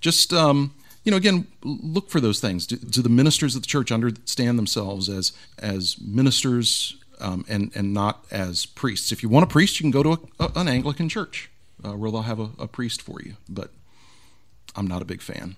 Just 0.00 0.32
um, 0.32 0.74
you 1.04 1.10
know, 1.10 1.16
again, 1.16 1.46
look 1.62 2.10
for 2.10 2.20
those 2.20 2.40
things. 2.40 2.66
Do, 2.66 2.76
do, 2.76 3.02
the 3.02 3.08
ministers 3.08 3.54
of 3.54 3.62
the 3.62 3.68
church 3.68 3.92
understand 3.92 4.58
themselves 4.58 5.08
as 5.08 5.32
as 5.58 5.96
ministers 6.00 6.96
um, 7.20 7.44
and 7.48 7.70
and 7.74 7.92
not 7.92 8.24
as 8.30 8.66
priests? 8.66 9.12
If 9.12 9.22
you 9.22 9.28
want 9.28 9.44
a 9.44 9.46
priest, 9.46 9.80
you 9.80 9.84
can 9.84 9.90
go 9.90 10.02
to 10.02 10.28
a, 10.38 10.50
an 10.56 10.68
Anglican 10.68 11.08
church 11.08 11.50
uh, 11.84 11.92
where 11.92 12.10
they'll 12.10 12.22
have 12.22 12.40
a, 12.40 12.50
a 12.58 12.68
priest 12.68 13.02
for 13.02 13.20
you. 13.22 13.36
But 13.48 13.70
I'm 14.74 14.86
not 14.86 15.02
a 15.02 15.04
big 15.04 15.22
fan. 15.22 15.56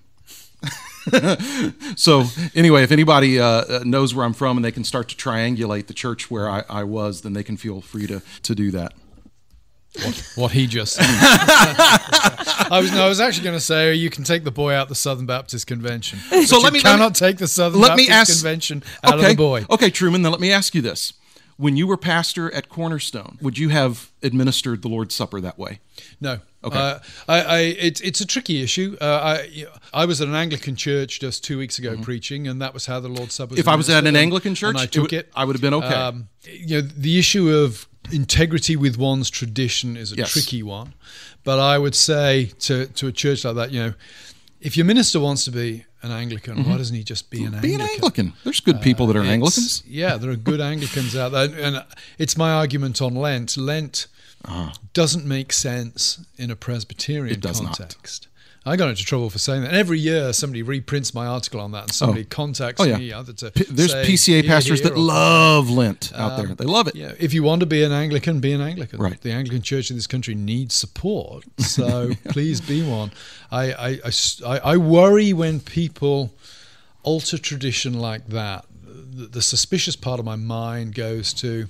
so 1.97 2.25
anyway, 2.55 2.83
if 2.83 2.91
anybody 2.91 3.39
uh, 3.39 3.47
uh, 3.47 3.83
knows 3.85 4.15
where 4.15 4.25
I'm 4.25 4.33
from 4.33 4.59
and 4.59 4.65
they 4.65 4.73
can 4.73 4.85
start 4.85 5.09
to 5.09 5.17
triangulate 5.17 5.87
the 5.87 5.95
church 5.95 6.31
where 6.31 6.51
I, 6.51 6.65
I 6.69 6.85
was, 6.85 7.23
then 7.23 7.33
they 7.33 7.43
can 7.43 7.57
feel 7.57 7.81
free 7.81 8.07
to, 8.07 8.23
to 8.43 8.55
do 8.55 8.71
that. 8.73 8.95
What, 10.05 10.33
what 10.37 10.53
he 10.53 10.67
just 10.67 10.95
said. 10.95 11.07
I 11.09 12.79
was 12.81 12.93
no, 12.93 13.07
I 13.07 13.09
was 13.09 13.21
actually 13.21 13.45
going 13.45 13.57
to 13.57 13.65
say 13.65 13.95
you 13.95 14.11
can 14.11 14.23
take 14.23 14.45
the 14.45 14.51
boy 14.51 14.75
out 14.75 14.89
the 14.89 14.95
Southern 14.95 15.27
Baptist 15.27 15.67
Convention. 15.67 16.19
So 16.45 16.61
let 16.61 16.73
me 16.73 16.83
cannot 16.83 17.01
let 17.01 17.21
me, 17.21 17.29
take 17.29 17.39
the 17.39 17.49
Southern 17.49 17.81
let 17.81 17.89
Baptist 17.89 18.09
me 18.09 18.15
ask, 18.15 18.33
Convention 18.33 18.83
out 19.03 19.15
okay, 19.15 19.25
of 19.25 19.31
the 19.31 19.37
boy. 19.37 19.65
Okay, 19.71 19.91
Trueman. 19.91 20.23
Then 20.23 20.31
let 20.31 20.41
me 20.41 20.53
ask 20.53 20.75
you 20.75 20.83
this: 20.83 21.15
When 21.59 21.77
you 21.77 21.87
were 21.89 21.97
pastor 21.97 22.55
at 22.55 22.69
Cornerstone, 22.69 23.37
would 23.43 23.59
you 23.59 23.69
have 23.69 24.11
administered 24.23 24.81
the 24.81 24.89
Lord's 24.89 25.15
Supper 25.15 25.41
that 25.41 25.59
way? 25.59 25.81
No. 26.21 26.39
Okay. 26.63 26.79
Uh, 26.79 26.99
I, 27.29 27.41
I, 27.43 27.59
it's 27.59 28.01
it's 28.01 28.21
a 28.21 28.27
tricky 28.27 28.63
issue. 28.63 28.97
Uh, 29.01 29.39
I 29.41 29.67
I 29.93 30.05
was 30.07 30.21
at 30.21 30.29
an 30.29 30.35
Anglican 30.35 30.77
church 30.77 31.21
just 31.21 31.45
two 31.45 31.59
weeks 31.59 31.79
ago 31.79 31.93
mm-hmm. 31.93 32.03
preaching, 32.03 32.49
and 32.49 32.63
that 32.63 32.75
was 32.75 32.87
how 32.87 33.01
the 33.01 33.09
Lord's 33.09 33.35
Supper. 33.35 33.51
was 33.51 33.61
If 33.61 33.69
I 33.69 33.75
was 33.75 33.91
at 33.91 34.07
an 34.07 34.17
Anglican 34.17 34.55
church, 34.55 34.77
I 34.77 34.87
took 34.87 35.13
it, 35.13 35.31
I 35.35 35.45
would 35.45 35.57
have 35.57 35.61
been 35.61 35.75
okay. 35.75 35.95
Um, 35.95 36.29
you 36.45 36.77
know, 36.77 36.81
the 36.81 37.19
issue 37.19 37.51
of 37.51 37.89
integrity 38.13 38.77
with 38.77 38.97
one's 38.97 39.29
tradition 39.31 39.97
is 39.97 40.13
a 40.13 40.17
yes. 40.17 40.33
tricky 40.33 40.63
one, 40.63 40.95
but 41.45 41.59
I 41.59 41.79
would 41.79 41.95
say 41.95 42.53
to 42.61 42.87
to 42.87 43.09
a 43.09 43.13
church 43.13 43.45
like 43.45 43.57
that, 43.57 43.73
you 43.73 43.81
know, 43.81 43.95
if 44.61 44.77
your 44.77 44.87
minister 44.87 45.21
wants 45.21 45.45
to 45.45 45.51
be 45.51 45.85
an 46.03 46.13
Anglican, 46.13 46.57
mm-hmm. 46.57 46.71
why 46.71 46.77
doesn't 46.77 46.95
he 46.95 47.03
just 47.03 47.31
be 47.31 47.45
an 47.45 47.53
be 47.53 47.57
Anglican? 47.57 47.71
Be 47.71 47.75
an 47.75 47.91
Anglican. 47.91 48.33
There's 48.45 48.61
good 48.61 48.81
people 48.81 49.07
that 49.09 49.17
are 49.17 49.23
uh, 49.23 49.27
Anglicans. 49.27 49.83
Yeah, 49.87 50.17
there 50.17 50.31
are 50.31 50.37
good 50.37 50.61
Anglicans 50.73 51.17
out 51.17 51.33
there, 51.33 51.49
and 51.61 51.85
it's 52.19 52.37
my 52.37 52.53
argument 52.53 53.03
on 53.03 53.15
Lent. 53.15 53.57
Lent 53.57 54.07
uh-huh. 54.45 54.73
doesn't 54.93 55.27
make 55.27 55.53
sense 55.53 56.25
in 56.37 56.51
a 56.51 56.57
Presbyterian 56.57 57.41
context. 57.41 58.29
I 58.67 58.77
got 58.77 58.91
into 58.91 59.05
trouble 59.05 59.31
for 59.31 59.39
saying 59.39 59.63
that. 59.63 59.69
And 59.69 59.77
every 59.77 59.99
year, 59.99 60.33
somebody 60.33 60.63
reprints 60.63 61.15
my 61.15 61.27
article 61.27 61.61
on 61.61 61.73
that, 61.73 61.85
and 61.85 61.93
somebody 61.95 62.23
oh. 62.23 62.27
contacts 62.29 62.81
Oh, 62.81 62.85
yeah. 62.85 62.99
me 62.99 63.13
either 63.13 63.33
to 63.35 63.51
P- 63.51 63.65
there's 63.65 63.93
say, 63.93 64.05
PCA 64.05 64.47
pastors 64.47 64.81
here," 64.81 64.91
that 64.91 64.97
or- 64.97 65.01
love 65.01 65.71
Lent 65.71 66.13
out 66.15 66.33
um, 66.33 66.47
there. 66.47 66.55
They 66.55 66.65
love 66.65 66.89
it. 66.89 66.95
Yeah, 66.95 67.13
if 67.19 67.33
you 67.33 67.43
want 67.43 67.61
to 67.61 67.67
be 67.67 67.83
an 67.83 67.93
Anglican, 67.93 68.41
be 68.41 68.53
an 68.53 68.61
Anglican. 68.61 69.01
Right. 69.01 69.21
The 69.21 69.33
Anglican 69.33 69.63
Church 69.63 69.91
in 69.91 69.97
this 69.97 70.07
country 70.07 70.35
needs 70.35 70.75
support, 70.75 71.45
so 71.59 72.11
please 72.29 72.61
be 72.61 72.83
one. 72.83 73.11
I 73.51 74.01
I 74.45 74.61
I 74.63 74.77
worry 74.77 75.33
when 75.33 75.61
people 75.61 76.35
alter 77.03 77.39
tradition 77.39 77.95
like 77.95 78.29
that. 78.29 78.67
The, 79.11 79.27
the 79.27 79.43
suspicious 79.43 79.97
part 79.97 80.21
of 80.21 80.27
my 80.27 80.37
mind 80.37 80.95
goes 80.95 81.33
to 81.35 81.69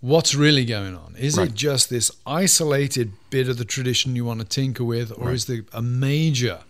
what's 0.00 0.34
really 0.34 0.64
going 0.64 0.94
on. 0.96 1.14
Is 1.18 1.36
Right. 1.36 1.48
it 1.48 1.54
just 1.54 1.90
this 1.90 2.10
isolated 2.26 3.12
bit 3.30 3.48
of 3.48 3.56
the 3.58 3.64
tradition 3.64 4.14
you 4.16 4.24
want 4.24 4.40
to 4.40 4.46
tinker 4.46 4.84
with, 4.84 5.12
or 5.16 5.32
is 5.32 5.46
there 5.46 5.64
a 5.72 5.82
major 5.82 6.60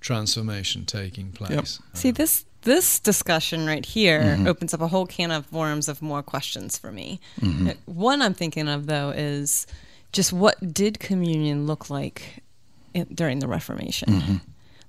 transformation 0.00 0.84
taking 0.84 1.32
place? 1.32 1.80
See 1.94 2.10
this 2.10 2.44
this 2.62 2.98
discussion 2.98 3.66
right 3.66 3.84
here 3.86 4.20
Mm-hmm. 4.20 4.46
opens 4.48 4.74
up 4.74 4.80
a 4.80 4.88
whole 4.88 5.06
can 5.06 5.30
of 5.30 5.50
worms 5.52 5.88
of 5.88 6.02
more 6.02 6.22
questions 6.22 6.76
for 6.76 6.90
me. 6.92 7.20
Uh, 7.42 7.74
One 7.86 8.20
I'm 8.20 8.34
thinking 8.34 8.68
of 8.68 8.86
though 8.86 9.10
is 9.10 9.66
just 10.12 10.32
what 10.32 10.56
did 10.74 10.98
communion 10.98 11.66
look 11.66 11.88
like 11.88 12.42
in, 12.94 13.04
during 13.14 13.38
the 13.38 13.46
Reformation? 13.48 14.40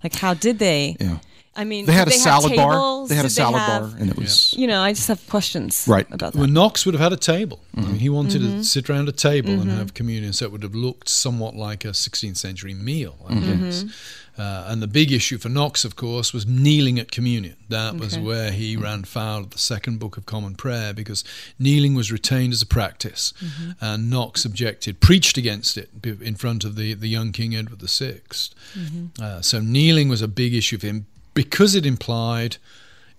Like 0.04 0.16
how 0.16 0.34
did 0.34 0.60
they? 0.60 0.96
Mm-hmm. 1.00 1.14
Yeah. 1.14 1.20
I 1.56 1.66
mean, 1.66 1.86
They 1.86 1.94
had 1.94 2.08
a 2.08 2.12
have 2.12 2.22
salad 2.22 2.56
bar. 2.56 3.08
They 3.08 3.16
had 3.16 3.26
a 3.26 3.30
salad 3.30 3.60
have- 3.60 3.82
bar, 3.92 4.00
and 4.00 4.10
it 4.10 4.16
was 4.18 4.54
You 4.58 4.66
know, 4.68 4.82
I 4.82 4.94
just 4.94 5.08
have 5.10 5.20
questions 5.28 5.86
Right. 5.88 6.08
about 6.12 6.34
Well, 6.36 6.46
that. 6.46 6.54
Knox 6.54 6.86
would 6.86 6.94
have 6.94 7.02
had 7.02 7.12
a 7.12 7.18
table. 7.18 7.60
Mm-hmm. 7.76 7.88
mean, 7.92 8.00
he 8.00 8.08
wanted 8.10 8.42
Mm-hmm. 8.42 8.58
to 8.60 8.64
sit 8.64 8.90
around 8.90 9.10
a 9.10 9.12
table 9.12 9.52
and 9.60 9.70
have 9.72 9.94
communion, 9.94 10.32
so 10.32 10.46
it 10.46 10.52
would 10.54 10.64
have 10.64 10.76
looked 10.76 11.10
somewhat 11.10 11.56
like 11.56 11.84
a 11.84 11.90
16th 11.94 12.38
century 12.38 12.74
meal, 12.74 13.16
I 13.28 13.34
Mm-hmm. 13.34 13.64
guess. 13.66 13.84
Uh, 14.40 14.64
and 14.68 14.82
the 14.82 14.88
big 14.88 15.12
issue 15.12 15.38
for 15.38 15.50
Knox, 15.50 15.84
of 15.84 15.98
course, 15.98 16.34
was 16.34 16.46
kneeling 16.48 16.98
at 16.98 17.12
communion. 17.12 17.58
That 17.68 17.96
was 17.96 18.18
where 18.18 18.52
he 18.52 18.78
ran 18.78 19.04
foul 19.04 19.40
of 19.42 19.50
the 19.50 19.58
Second 19.58 20.00
Book 20.00 20.16
of 20.16 20.26
Common 20.26 20.56
Prayer 20.56 20.94
because 20.94 21.26
kneeling 21.60 21.94
was 21.94 22.10
retained 22.10 22.54
as 22.54 22.62
a 22.62 22.66
practice, 22.66 23.34
Mm-hmm. 23.44 23.72
and 23.82 24.10
Knox 24.10 24.46
objected, 24.46 25.02
preached 25.02 25.38
against 25.38 25.78
it 25.78 25.90
in 26.04 26.36
front 26.36 26.64
of 26.64 26.76
the, 26.78 26.94
the 26.94 27.10
young 27.10 27.34
King 27.34 27.54
Edward 27.54 27.82
VI. 27.82 28.22
Mm-hmm. 28.24 29.06
Uh, 29.22 29.42
so 29.42 29.60
kneeling 29.60 30.08
was 30.08 30.22
a 30.22 30.28
big 30.28 30.54
issue 30.54 30.78
for 30.78 30.88
him 30.88 31.06
because 31.34 31.76
it 31.76 31.86
implied 31.86 32.56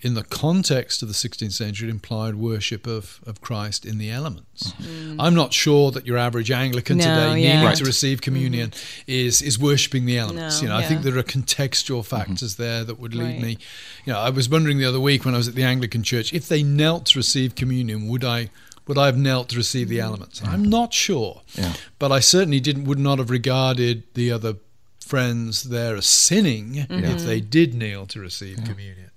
in 0.03 0.15
the 0.15 0.25
context 0.25 1.03
of 1.03 1.09
the 1.09 1.15
16th 1.15 1.53
century, 1.53 1.89
it 1.89 1.91
implied 1.91 2.37
worship 2.37 2.87
of, 2.87 3.21
of 3.27 3.41
Christ 3.41 3.85
in 3.85 3.99
the 3.99 4.11
elements. 4.11 4.73
Mm. 4.73 5.01
Mm. 5.15 5.17
I'm 5.19 5.35
not 5.35 5.53
sure 5.53 5.91
that 5.91 6.07
your 6.07 6.17
average 6.17 6.51
Anglican 6.51 6.99
No, 6.99 7.05
today, 7.05 7.29
yeah. 7.29 7.35
needing 7.35 7.65
Right. 7.65 7.77
to 7.77 7.85
receive 7.85 8.19
mm-hmm. 8.19 8.25
communion, 8.25 8.73
is 9.07 9.43
is 9.43 9.59
worshiping 9.59 10.07
the 10.07 10.19
elements. 10.19 10.61
No, 10.61 10.63
you 10.63 10.69
know, 10.69 10.77
I 10.77 10.85
think 10.85 11.03
there 11.03 11.17
are 11.19 11.23
contextual 11.23 12.01
mm-hmm. 12.01 12.17
factors 12.17 12.57
there 12.57 12.85
that 12.85 12.99
would 12.99 13.15
lead 13.15 13.35
Right. 13.35 13.41
me. 13.41 13.59
You 14.05 14.15
know, 14.15 14.19
I 14.19 14.31
was 14.31 14.49
wondering 14.49 14.79
the 14.79 14.87
other 14.87 15.01
week 15.01 15.25
when 15.25 15.35
I 15.35 15.39
was 15.39 15.49
at 15.49 15.55
the 15.55 15.65
Anglican 15.65 16.03
church 16.03 16.33
if 16.33 16.49
they 16.49 16.63
knelt 16.63 17.07
to 17.07 17.19
receive 17.19 17.55
communion, 17.55 18.09
would 18.09 18.25
I? 18.25 18.51
Would 18.87 18.99
I 18.99 19.07
have 19.07 19.19
knelt 19.19 19.51
to 19.51 19.57
receive 19.57 19.89
the 19.89 19.99
mm-hmm. 19.99 20.07
elements? 20.07 20.43
I'm 20.43 20.65
not 20.65 20.93
sure, 20.93 21.43
Yeah. 21.55 21.75
but 21.99 22.11
I 22.11 22.21
certainly 22.21 22.59
didn't. 22.59 22.87
Would 22.87 22.99
not 22.99 23.19
have 23.19 23.31
regarded 23.31 24.03
the 24.15 24.33
other 24.33 24.55
friends 24.99 25.65
there 25.65 25.97
as 25.97 26.07
sinning 26.07 26.87
if 26.89 27.25
they 27.25 27.41
did 27.41 27.75
kneel 27.75 28.07
to 28.07 28.21
receive 28.21 28.65
communion. 28.65 29.11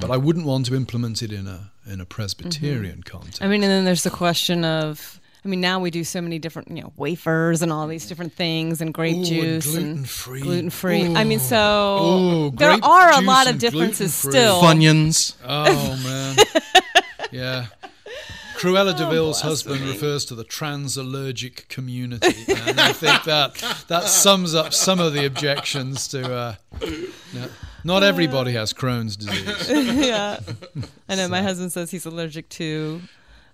But 0.00 0.10
I 0.10 0.16
wouldn't 0.16 0.44
want 0.46 0.66
to 0.66 0.74
implement 0.74 1.22
it 1.22 1.32
in 1.32 1.46
a 1.46 1.70
in 1.86 2.00
a 2.00 2.06
Presbyterian 2.06 3.02
context. 3.02 3.42
I 3.42 3.46
mean, 3.48 3.62
and 3.62 3.70
then 3.70 3.84
there's 3.84 4.02
the 4.02 4.10
question 4.10 4.64
of. 4.64 5.20
I 5.44 5.50
mean, 5.50 5.60
now 5.60 5.78
we 5.78 5.90
do 5.90 6.04
so 6.04 6.22
many 6.22 6.38
different, 6.38 6.70
you 6.70 6.82
know, 6.82 6.94
wafers 6.96 7.60
and 7.60 7.70
all 7.70 7.86
these 7.86 8.06
different 8.06 8.32
things, 8.32 8.80
and 8.80 8.94
grape 8.94 9.16
Ooh, 9.16 9.18
and 9.18 9.26
juice 9.26 9.66
gluten-free. 9.66 10.40
gluten 10.40 10.70
free. 10.70 11.14
I 11.14 11.24
mean, 11.24 11.38
so 11.38 11.98
Ooh, 12.02 12.50
there 12.56 12.78
are 12.82 13.12
a 13.12 13.20
lot 13.20 13.46
of 13.50 13.58
differences 13.58 14.14
still. 14.14 14.62
Funyuns. 14.62 15.34
Oh 15.44 16.00
man, 16.02 16.36
yeah. 17.30 17.66
Cruella 18.56 18.96
Deville's 18.96 19.42
bless 19.42 19.50
husband 19.50 19.82
me. 19.82 19.90
refers 19.90 20.24
to 20.26 20.34
the 20.34 20.44
transallergic 20.44 21.68
community, 21.68 22.44
and 22.48 22.80
I 22.80 22.92
think 22.94 23.24
that 23.24 23.84
that 23.88 24.04
sums 24.04 24.54
up 24.54 24.72
some 24.72 24.98
of 24.98 25.12
the 25.12 25.26
objections 25.26 26.08
to. 26.08 26.34
Uh, 26.34 26.54
no, 27.34 27.48
not 27.84 28.02
everybody 28.02 28.52
has 28.52 28.72
Crohn's 28.72 29.16
disease. 29.16 29.70
yeah, 30.08 30.40
I 31.08 31.14
know. 31.14 31.28
My 31.28 31.42
husband 31.42 31.72
says 31.72 31.90
he's 31.90 32.06
allergic 32.06 32.48
to 32.50 33.00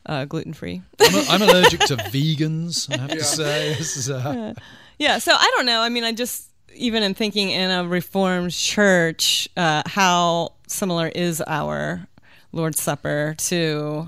uh, 0.06 0.24
gluten 0.24 0.52
free. 0.52 0.82
I'm, 1.00 1.14
a, 1.14 1.24
I'm 1.28 1.42
allergic 1.42 1.80
to 1.80 1.96
vegans. 1.96 2.92
I 2.92 3.00
have 3.00 3.10
to 3.10 3.24
say, 3.24 3.74
this 3.78 3.96
is 3.96 4.10
uh, 4.10 4.54
Yeah, 4.98 5.18
so 5.18 5.32
I 5.34 5.52
don't 5.56 5.66
know. 5.66 5.80
I 5.80 5.88
mean, 5.88 6.04
I 6.04 6.12
just 6.12 6.48
even 6.74 7.02
in 7.02 7.14
thinking 7.14 7.50
in 7.50 7.70
a 7.70 7.86
reformed 7.86 8.52
church, 8.52 9.48
uh, 9.56 9.82
how 9.86 10.52
similar 10.66 11.08
is 11.08 11.42
our 11.46 12.06
Lord's 12.52 12.80
Supper 12.80 13.34
to 13.38 14.06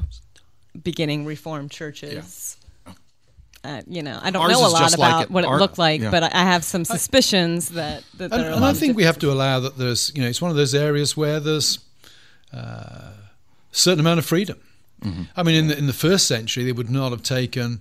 beginning 0.83 1.25
reformed 1.25 1.71
churches? 1.71 2.57
Uh, 3.65 3.81
you 3.87 4.03
know, 4.03 4.19
I 4.21 4.31
don't 4.31 4.43
Ours 4.43 4.53
know 4.53 4.67
a 4.67 4.69
lot 4.69 4.81
just 4.81 4.99
like 4.99 5.11
about 5.11 5.23
it. 5.25 5.31
what 5.31 5.45
it 5.45 5.47
Our- 5.47 5.59
looked 5.61 5.79
like, 5.79 6.01
yeah. 6.01 6.11
but 6.11 6.25
I 6.25 6.31
I 6.33 6.43
have 6.45 6.65
some 6.65 6.85
suspicions 6.85 7.69
that, 7.71 8.03
that 8.17 8.33
and, 8.33 8.33
there 8.33 8.41
are 8.49 8.51
a 8.51 8.53
and 8.55 8.61
lot 8.63 8.67
I 8.69 8.71
of 8.73 8.79
think 8.79 8.97
we 8.97 9.05
have 9.05 9.19
to 9.21 9.31
allow 9.31 9.61
that 9.61 9.79
there's, 9.79 10.11
you 10.17 10.23
know, 10.23 10.29
it's 10.29 10.43
one 10.43 10.51
of 10.51 10.57
those 10.57 10.75
areas 10.75 11.17
where 11.17 11.39
there's 11.39 11.79
uh, 12.53 12.59
a 12.59 13.13
certain 13.71 14.01
amount 14.01 14.19
of 14.19 14.27
freedom. 14.27 14.59
Mm-hmm. 15.05 15.23
I 15.37 15.43
mean, 15.43 15.55
in 15.57 15.67
the, 15.69 15.79
in 15.79 15.87
the 15.87 15.93
first 15.93 16.27
century, 16.27 16.65
they 16.65 16.73
would 16.73 16.91
not 16.91 17.11
have 17.13 17.23
taken 17.23 17.81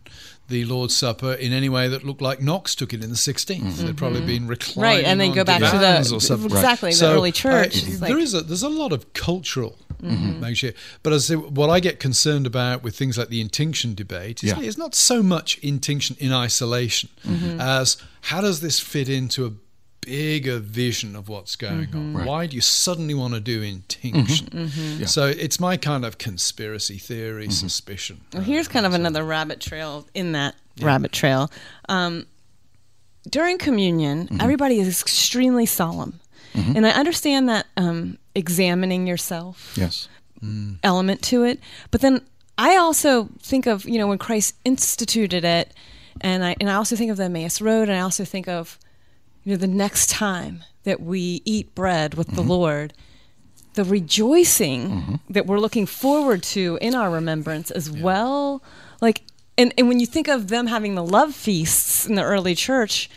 the 0.49 0.65
Lord's 0.65 0.95
Supper 0.95 1.33
in 1.33 1.53
any 1.53 1.69
way 1.69 1.87
that 1.87 2.03
looked 2.03 2.21
like 2.21 2.41
Knox 2.41 2.75
took 2.75 2.93
it 2.93 3.03
in 3.03 3.09
the 3.09 3.15
16th. 3.15 3.77
They'd 3.77 3.95
probably 3.97 4.21
been 4.21 4.47
reclining 4.47 4.71
Mm-hmm. 4.73 4.81
Right, 4.81 5.05
and 5.05 5.19
then 5.21 5.29
on 5.29 5.35
go 5.35 5.43
back 5.43 5.59
to 5.71 5.77
the 5.77 6.15
or 6.15 6.19
something. 6.19 6.45
exactly 6.51 6.91
the 6.91 6.95
So, 6.97 7.13
early 7.13 7.31
church. 7.31 7.75
uh, 7.83 7.87
It's 7.87 7.99
there 7.99 8.09
like- 8.15 8.23
is 8.23 8.33
a 8.33 8.41
there's 8.41 8.63
a 8.63 8.69
lot 8.69 8.91
of 8.91 9.13
cultural 9.13 9.77
Mm-hmm. 10.01 10.39
makeshift. 10.39 10.77
But 11.03 11.13
as 11.13 11.29
I 11.31 11.35
say, 11.35 11.39
what 11.39 11.69
I 11.69 11.79
get 11.79 11.99
concerned 11.99 12.45
about 12.47 12.83
with 12.83 12.95
things 12.95 13.17
like 13.17 13.29
the 13.29 13.41
intinction 13.41 13.93
debate 13.95 14.43
is, 14.43 14.49
Yeah. 14.51 14.59
is 14.59 14.77
not 14.77 14.95
so 14.95 15.21
much 15.23 15.57
intinction 15.59 16.15
in 16.19 16.31
isolation 16.33 17.09
Mm-hmm. 17.27 17.59
as 17.61 17.97
how 18.21 18.41
does 18.41 18.61
this 18.61 18.79
fit 18.79 19.09
into 19.09 19.45
a 19.45 19.51
bigger 20.03 20.57
vision 20.57 21.15
of 21.15 21.29
what's 21.29 21.55
going 21.55 21.87
Mm-hmm. 21.87 22.15
on? 22.17 22.25
Why 22.25 22.47
do 22.47 22.55
you 22.55 22.61
suddenly 22.61 23.13
want 23.13 23.33
to 23.35 23.39
do 23.39 23.61
intinction? 23.61 24.47
Mm-hmm. 24.47 25.01
Yeah. 25.01 25.05
So 25.07 25.27
it's 25.27 25.59
my 25.59 25.77
kind 25.77 26.03
of 26.05 26.17
conspiracy 26.17 26.97
theory 26.97 27.43
Mm-hmm. 27.45 27.51
suspicion. 27.51 28.21
Well, 28.33 28.43
here's 28.43 28.67
kind 28.67 28.85
of 28.87 28.93
another 28.93 29.23
rabbit 29.23 29.59
trail 29.61 30.07
in 30.15 30.31
that 30.31 30.55
rabbit 30.81 31.11
trail. 31.11 31.51
Um, 31.89 32.25
during 33.29 33.57
communion, 33.59 34.25
Mm-hmm. 34.25 34.41
everybody 34.41 34.79
is 34.79 35.01
extremely 35.01 35.65
solemn. 35.67 36.19
Mm-hmm. 36.53 36.77
And 36.77 36.87
I 36.87 36.91
understand 36.91 37.49
that 37.49 37.67
um, 37.77 38.17
examining 38.35 39.07
yourself 39.07 39.73
Yes. 39.75 40.07
Mm. 40.43 40.77
element 40.83 41.21
to 41.23 41.43
it. 41.43 41.59
But 41.91 42.01
then 42.01 42.21
I 42.57 42.77
also 42.77 43.29
think 43.39 43.65
of, 43.67 43.87
you 43.87 43.97
know, 43.97 44.07
when 44.07 44.17
Christ 44.17 44.55
instituted 44.65 45.43
it, 45.43 45.73
and 46.19 46.43
I, 46.43 46.55
and 46.59 46.69
I 46.69 46.75
also 46.75 46.95
think 46.95 47.11
of 47.11 47.17
the 47.17 47.23
Emmaus 47.23 47.61
Road, 47.61 47.89
and 47.89 47.97
I 47.97 48.01
also 48.01 48.25
think 48.25 48.47
of, 48.47 48.77
you 49.43 49.53
know, 49.53 49.57
the 49.57 49.67
next 49.67 50.09
time 50.09 50.63
that 50.83 51.01
we 51.01 51.41
eat 51.45 51.73
bread 51.75 52.15
with 52.15 52.27
the 52.27 52.41
mm-hmm. 52.41 52.49
Lord, 52.49 52.93
the 53.73 53.83
rejoicing 53.83 54.89
mm-hmm. 54.89 55.15
that 55.29 55.45
we're 55.45 55.59
looking 55.59 55.85
forward 55.85 56.43
to 56.43 56.77
in 56.81 56.95
our 56.95 57.09
remembrance 57.09 57.71
as 57.71 57.89
well. 57.89 58.61
Like, 58.99 59.23
and, 59.57 59.73
and 59.77 59.87
when 59.87 59.99
you 59.99 60.05
think 60.05 60.27
of 60.27 60.47
them 60.49 60.67
having 60.67 60.95
the 60.95 61.03
love 61.03 61.33
feasts 61.33 62.05
in 62.05 62.15
the 62.15 62.23
early 62.23 62.55
church, 62.55 63.09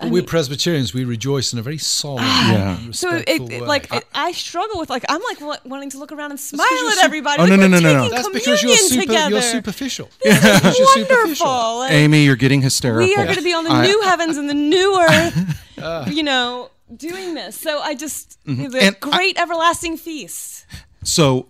But 0.00 0.10
we're 0.10 0.22
Presbyterians. 0.24 0.92
We 0.92 1.04
rejoice 1.04 1.52
in 1.52 1.58
a 1.60 1.62
very 1.62 1.78
solemn, 1.78 2.24
ah, 2.26 2.52
Yeah. 2.52 2.90
so 2.90 3.14
it, 3.14 3.24
it- 3.28 3.62
like 3.62 3.92
it, 3.94 4.04
I 4.12 4.32
struggle 4.32 4.80
with 4.80 4.90
like 4.90 5.04
I'm 5.08 5.22
like 5.22 5.40
wa- 5.40 5.56
wanting 5.64 5.90
to 5.90 5.98
look 5.98 6.10
around 6.10 6.32
and 6.32 6.40
smile 6.40 6.66
'cause 6.68 6.80
you're 6.80 6.88
at 6.90 6.94
sup- 6.96 7.04
everybody. 7.04 7.40
Oh, 7.40 7.44
like, 7.44 7.50
no, 7.50 7.68
no, 7.68 7.68
no, 7.68 7.78
no, 7.78 7.92
no. 7.92 8.10
that's 8.10 8.28
because 8.30 8.60
you're 8.62 8.76
super. 8.76 9.12
You're 9.12 9.40
superficial. 9.40 10.10
This 10.22 10.34
Because 10.34 10.74
is 10.80 10.86
wonderful. 10.96 11.16
superficial. 11.16 11.84
Aimee, 11.84 12.24
you're 12.24 12.34
getting 12.34 12.60
hysterical. 12.62 13.06
we 13.06 13.14
are 13.14 13.24
going 13.24 13.36
to 13.36 13.42
be 13.42 13.54
on 13.54 13.62
the 13.64 13.70
I- 13.70 13.86
new 13.86 14.02
heavens 14.02 14.36
and 14.36 14.50
the 14.50 14.54
new 14.54 15.00
earth, 15.08 15.62
ah. 15.80 16.06
you 16.08 16.24
know, 16.24 16.70
doing 16.96 17.34
this. 17.34 17.56
So 17.56 17.78
I 17.80 17.94
just 17.94 18.38
Mm-hmm. 18.46 18.74
And 18.76 18.96
I- 19.00 19.16
great 19.16 19.38
everlasting 19.40 19.96
feast. 19.96 20.66
So 21.04 21.46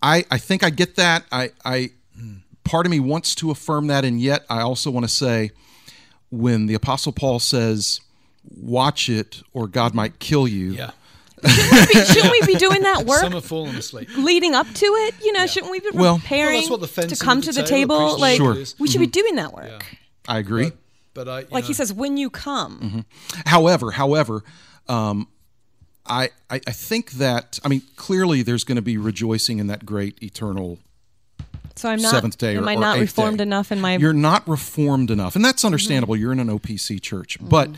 I 0.00 0.24
I 0.30 0.38
think 0.38 0.62
I 0.62 0.70
get 0.70 0.94
that. 0.96 1.24
I 1.32 1.50
I 1.64 1.90
hmm, 2.16 2.34
part 2.64 2.86
of 2.86 2.90
me 2.90 3.00
wants 3.00 3.34
to 3.36 3.50
affirm 3.50 3.88
that 3.88 4.04
and 4.04 4.20
yet 4.20 4.44
I 4.48 4.60
also 4.60 4.90
want 4.90 5.04
to 5.04 5.08
say 5.12 5.50
when 6.32 6.66
the 6.66 6.74
apostle 6.74 7.12
Paul 7.12 7.38
says 7.38 8.00
watch 8.50 9.08
it 9.08 9.42
or 9.52 9.68
God 9.68 9.94
might 9.94 10.18
kill 10.18 10.48
you. 10.48 10.72
Yeah. 10.72 10.90
Shouldn't 11.46 12.30
we 12.32 12.40
be 12.46 12.54
doing 12.54 12.82
that 12.82 13.04
work 13.04 13.20
Some 13.20 13.32
have 13.32 13.44
fallen 13.44 13.76
asleep. 13.76 14.08
leading 14.16 14.54
up 14.54 14.66
to 14.74 14.86
it? 14.86 15.14
You 15.22 15.32
know, 15.32 15.46
shouldn't 15.46 15.70
we 15.70 15.80
be 15.80 15.88
Well- 15.92 16.18
preparing 16.18 16.52
Well, 16.68 16.78
that's 16.78 16.96
what 16.96 17.08
the 17.08 17.14
to 17.14 17.16
come 17.24 17.38
at 17.38 17.44
to 17.44 17.52
the 17.52 17.62
the 17.62 17.66
table 17.68 17.98
table? 17.98 18.18
Like 18.18 18.36
Sure. 18.38 18.56
we 18.78 18.88
should 18.88 19.00
be 19.00 19.06
doing 19.06 19.34
that 19.36 19.52
work. 19.52 19.84
I 20.26 20.38
agree. 20.38 20.72
But 21.14 21.28
I, 21.28 21.40
you 21.40 21.46
Like 21.50 21.64
he 21.64 21.74
says, 21.74 21.92
when 21.92 22.16
you 22.16 22.30
come. 22.30 22.78
Mm-hmm. 22.80 23.40
However, 23.46 23.90
however, 23.92 24.42
um, 24.88 25.28
I, 26.06 26.30
I 26.50 26.60
I 26.66 26.72
think 26.72 27.12
that 27.12 27.58
I 27.64 27.68
mean 27.68 27.82
clearly 27.96 28.42
there's 28.42 28.64
going 28.64 28.76
to 28.76 28.82
be 28.82 28.96
rejoicing 28.96 29.58
in 29.58 29.66
that 29.68 29.84
great 29.84 30.20
eternal 30.22 30.78
So 31.76 31.88
I'm 31.88 32.00
not- 32.00 32.10
seventh 32.10 32.38
day 32.38 32.56
am 32.56 32.64
or, 32.64 32.68
I 32.68 32.74
not 32.74 32.98
reformed 32.98 33.38
day. 33.38 33.42
enough 33.42 33.72
in 33.72 33.80
my- 33.80 33.96
You're 33.96 34.12
not 34.12 34.46
reformed 34.48 35.10
enough, 35.10 35.36
and 35.36 35.44
that's 35.44 35.64
understandable. 35.64 36.16
You're 36.16 36.32
in 36.32 36.40
an 36.40 36.48
OPC 36.48 37.00
church, 37.00 37.38
but 37.40 37.70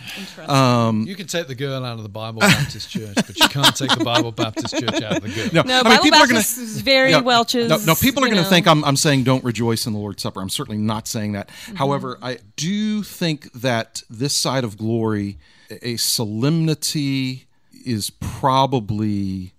um, 0.48 1.06
You 1.06 1.14
can 1.16 1.26
take 1.26 1.46
the 1.46 1.54
girl 1.54 1.84
out 1.84 1.96
of 1.96 2.02
the 2.02 2.08
Bible 2.08 2.40
Baptist 2.40 2.90
Church, 2.90 3.14
but 3.14 3.38
you 3.38 3.48
can't 3.48 3.74
take 3.76 3.96
the 3.96 4.04
Bible 4.04 4.32
Baptist 4.32 4.74
Church 4.78 5.00
out 5.02 5.16
of 5.18 5.22
the 5.22 5.28
girl. 5.28 5.48
no, 5.52 5.62
No, 5.62 5.74
I 5.80 5.82
mean, 5.82 5.84
Bible 5.84 6.02
people 6.04 6.18
are 6.20 6.26
gonna- 6.26 6.38
is 6.40 6.80
very 6.80 7.10
Yeah, 7.10 7.20
Welch's. 7.20 7.68
No, 7.68 7.78
no, 7.78 7.94
people 7.94 8.24
are 8.24 8.28
going 8.28 8.42
to 8.42 8.48
think 8.48 8.66
I'm, 8.66 8.84
I'm 8.84 8.96
saying 8.96 9.24
don't 9.24 9.44
rejoice 9.44 9.86
in 9.86 9.92
the 9.92 9.98
Lord's 9.98 10.22
Supper. 10.22 10.40
I'm 10.40 10.50
certainly 10.50 10.78
not 10.80 11.06
saying 11.08 11.32
that. 11.32 11.48
Mm-hmm. 11.48 11.76
However, 11.76 12.18
I 12.22 12.38
do 12.56 13.02
think 13.02 13.52
that 13.52 14.02
this 14.10 14.36
side 14.36 14.64
of 14.64 14.76
glory, 14.76 15.38
a 15.82 15.96
solemnity 15.96 17.46
is 17.86 18.10
probably 18.10 19.53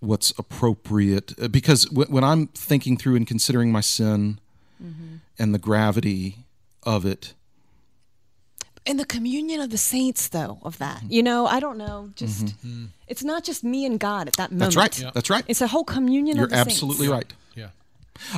what's 0.00 0.32
appropriate 0.38 1.34
Uh, 1.40 1.48
because 1.48 1.84
w- 1.86 2.10
when 2.10 2.24
I'm 2.24 2.46
thinking 2.48 2.96
through 2.96 3.16
and 3.16 3.26
considering 3.26 3.72
my 3.72 3.80
sin 3.82 4.38
Mm-hmm. 4.82 5.16
and 5.40 5.52
the 5.52 5.58
gravity 5.58 6.36
of 6.84 7.04
it, 7.04 7.34
in 8.86 8.96
the 8.96 9.04
communion 9.04 9.60
of 9.60 9.70
the 9.70 9.76
saints 9.76 10.28
though 10.28 10.58
of 10.62 10.78
that 10.78 11.02
you 11.10 11.22
know 11.22 11.46
i 11.46 11.58
don't 11.60 11.76
know 11.76 12.10
just 12.14 12.54
it's 13.08 13.22
not 13.24 13.42
just 13.44 13.62
me 13.64 13.84
and 13.84 13.98
god 14.00 14.28
at 14.28 14.34
that 14.36 14.50
moment 14.52 14.74
that's 14.74 14.76
right. 14.76 15.12
That's 15.14 15.28
right. 15.30 15.44
it's 15.48 15.60
a 15.60 15.66
whole 15.66 15.84
communion 15.84 16.36
You're 16.36 16.44
of 16.46 16.50
the 16.50 16.56
absolutely 16.56 17.08
saints. 17.08 17.12
right. 17.12 17.32
Yeah. 17.56 17.70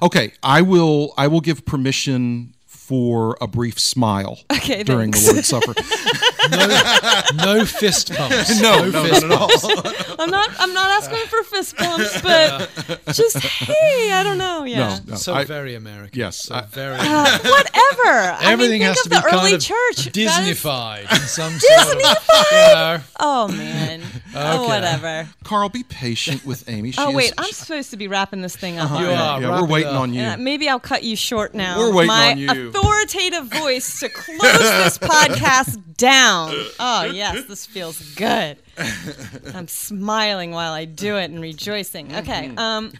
Okay, 0.03 0.33
I 0.43 0.63
will. 0.63 1.13
I 1.17 1.27
will 1.29 1.41
give 1.43 1.65
permission 1.65 2.55
for 2.67 3.37
a 3.41 3.47
brief 3.47 3.79
smile 3.79 4.39
Okay, 4.51 4.83
during 4.83 5.13
thanks. 5.13 5.27
the 5.27 5.33
Lord's 5.35 5.49
Supper. 5.49 5.75
No, 6.51 7.57
no 7.59 7.65
fist 7.65 8.13
pumps. 8.15 8.61
no, 8.61 8.89
no, 8.89 9.03
fist 9.05 9.27
not 9.27 9.51
at 9.51 9.77
all. 9.77 9.93
i'm 10.21 10.31
not 10.31 10.51
i'm 10.59 10.73
not 10.73 10.91
asking 11.03 11.27
for 11.29 11.43
fist 11.45 11.77
bumps 11.77 12.21
but 12.23 12.71
just 13.13 13.37
hey 13.39 14.11
i 14.13 14.23
don't 14.23 14.39
know 14.39 14.65
yeah 14.65 14.99
No, 15.07 15.13
no. 15.13 15.17
So 15.17 15.35
I- 15.35 15.45
very 15.45 15.75
American. 15.75 16.19
Yes, 16.19 16.37
So 16.45 16.55
I- 16.55 16.63
very. 16.63 16.97
Uh, 16.99 17.39
whatever 17.39 18.37
Everything 18.43 18.83
I 18.83 18.87
mean, 18.87 18.95
has 18.95 18.97
think 18.97 18.97
to 18.97 19.01
of 19.03 19.11
be 19.11 19.17
the 19.17 19.23
kind 19.23 19.35
early 19.43 19.55
of 19.55 19.61
church 19.61 19.97
That 20.05 20.17
is- 20.17 20.63
Disneyfied 20.63 21.13
in 21.13 21.19
some 21.29 21.59
sort 21.59 21.97
of. 21.97 22.01
You 22.01 23.05
oh 23.21 23.49
man 23.49 24.03
oh 24.35 24.61
Okay. 24.61 24.67
whatever 24.69 25.29
Carl, 25.45 25.69
be 25.69 25.83
patient 25.85 26.45
with 26.47 26.69
Aimee. 26.69 26.93
She 26.93 27.01
oh 27.01 27.11
is- 27.11 27.17
wait 27.17 27.33
i'm 27.39 27.47
she- 27.47 27.53
supposed 27.55 27.91
to 27.91 27.97
be 27.97 28.09
wrapping 28.09 28.41
this 28.43 28.57
thing 28.57 28.79
up 28.79 28.91
You 28.91 28.97
already. 28.97 29.15
are. 29.15 29.41
yeah, 29.41 29.49
wrap 29.49 29.61
we're 29.63 29.67
waiting 29.69 29.89
up. 29.95 30.01
on 30.01 30.15
you. 30.15 30.23
Uh, 30.23 30.37
maybe 30.37 30.69
I'll 30.69 30.81
cut 30.81 31.03
you 31.03 31.17
short 31.17 31.55
now. 31.55 31.79
We're 31.79 31.93
waiting 31.93 32.09
My 32.09 32.31
on 32.33 32.39
you. 32.39 32.69
authoritative 32.69 33.47
voice 33.47 34.01
to 34.01 34.09
close 34.09 34.41
this 34.41 34.99
podcast 35.13 35.83
down. 36.01 36.55
Oh, 36.83 37.05
yes, 37.05 37.45
this 37.45 37.67
feels 37.67 38.01
good. 38.15 38.57
I'm 39.55 39.69
smiling 39.69 40.51
while 40.51 40.73
I 40.73 40.87
do 40.87 41.17
it 41.17 41.31
and 41.31 41.41
rejoicing. 41.41 42.15
Okay. 42.15 42.49
Mm-hmm. 42.49 42.59
Um, 42.59 42.93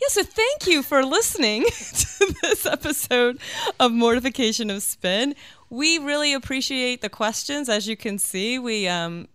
yeah, 0.00 0.08
so 0.08 0.22
thank 0.22 0.66
you 0.66 0.82
for 0.82 1.02
listening 1.02 1.62
to 1.70 2.34
this 2.42 2.66
episode 2.66 3.38
of 3.80 3.92
Mortification 3.92 4.68
of 4.68 4.82
Spin. 4.82 5.34
We 5.70 5.98
really 5.98 6.34
appreciate 6.34 7.00
the 7.00 7.08
questions. 7.08 7.70
As 7.70 7.88
you 7.88 7.96
can 7.96 8.18
see, 8.18 8.58
we, 8.58 8.86
um, 8.86 9.28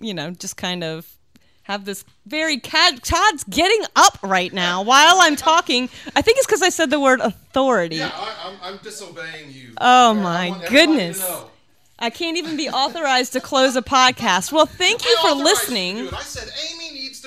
you 0.00 0.14
know, 0.14 0.30
just 0.30 0.56
kind 0.56 0.82
of 0.82 1.06
have 1.64 1.84
this 1.84 2.04
very 2.26 2.58
cat 2.58 3.02
Todd's 3.02 3.44
getting 3.44 3.84
up 3.94 4.18
right 4.22 4.52
now 4.52 4.82
while 4.82 5.16
I'm 5.20 5.36
talking. 5.36 5.90
I 6.16 6.22
think 6.22 6.38
it's 6.38 6.46
because 6.46 6.62
I 6.62 6.70
said 6.70 6.88
the 6.88 7.00
word 7.00 7.20
authority. 7.20 7.96
Yeah, 7.96 8.10
I, 8.14 8.70
am 8.70 8.78
disobeying 8.82 9.50
you. 9.50 9.72
Oh 9.80 10.14
my 10.14 10.64
goodness. 10.70 11.22
I 12.04 12.10
can't 12.10 12.36
even 12.36 12.54
be 12.54 12.68
authorized 12.68 13.32
to 13.32 13.40
close 13.40 13.76
a 13.76 13.80
podcast. 13.80 14.52
Well, 14.52 14.66
thank 14.66 15.06
you 15.06 15.16
for 15.22 15.32
listening. 15.32 16.06
I 16.12 16.20
said 16.20 16.52
Aimee 16.70 16.83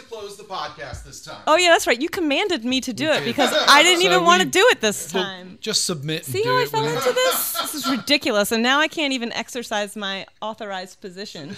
close 0.10 0.38
the 0.38 0.44
podcast 0.44 1.04
this 1.04 1.24
time. 1.24 1.42
Oh 1.48 1.56
yeah, 1.58 1.70
that's 1.70 1.88
right. 1.88 2.02
You 2.02 2.10
commanded 2.10 2.64
me 2.66 2.82
to 2.82 2.94
do 2.94 3.10
it 3.12 3.24
because 3.26 3.52
I 3.68 3.84
didn't 3.84 4.02
So 4.02 4.08
even 4.08 4.24
want 4.24 4.42
to 4.44 4.48
do 4.48 4.66
it 4.72 4.82
this 4.82 5.12
time. 5.12 5.58
Just 5.62 5.86
submit. 5.86 6.24
And 6.26 6.34
See 6.34 6.44
do 6.44 6.50
how 6.50 6.58
I 6.58 6.62
it 6.64 6.70
fell 6.70 6.84
without- 6.84 6.98
into 7.08 7.14
this? 7.14 7.54
This 7.62 7.76
is 7.76 7.90
ridiculous, 7.90 8.52
and 8.52 8.62
now 8.64 8.80
I 8.80 8.88
can't 8.88 9.12
even 9.14 9.34
exercise 9.34 9.96
my 9.96 10.26
authorized 10.42 11.02
position 11.02 11.56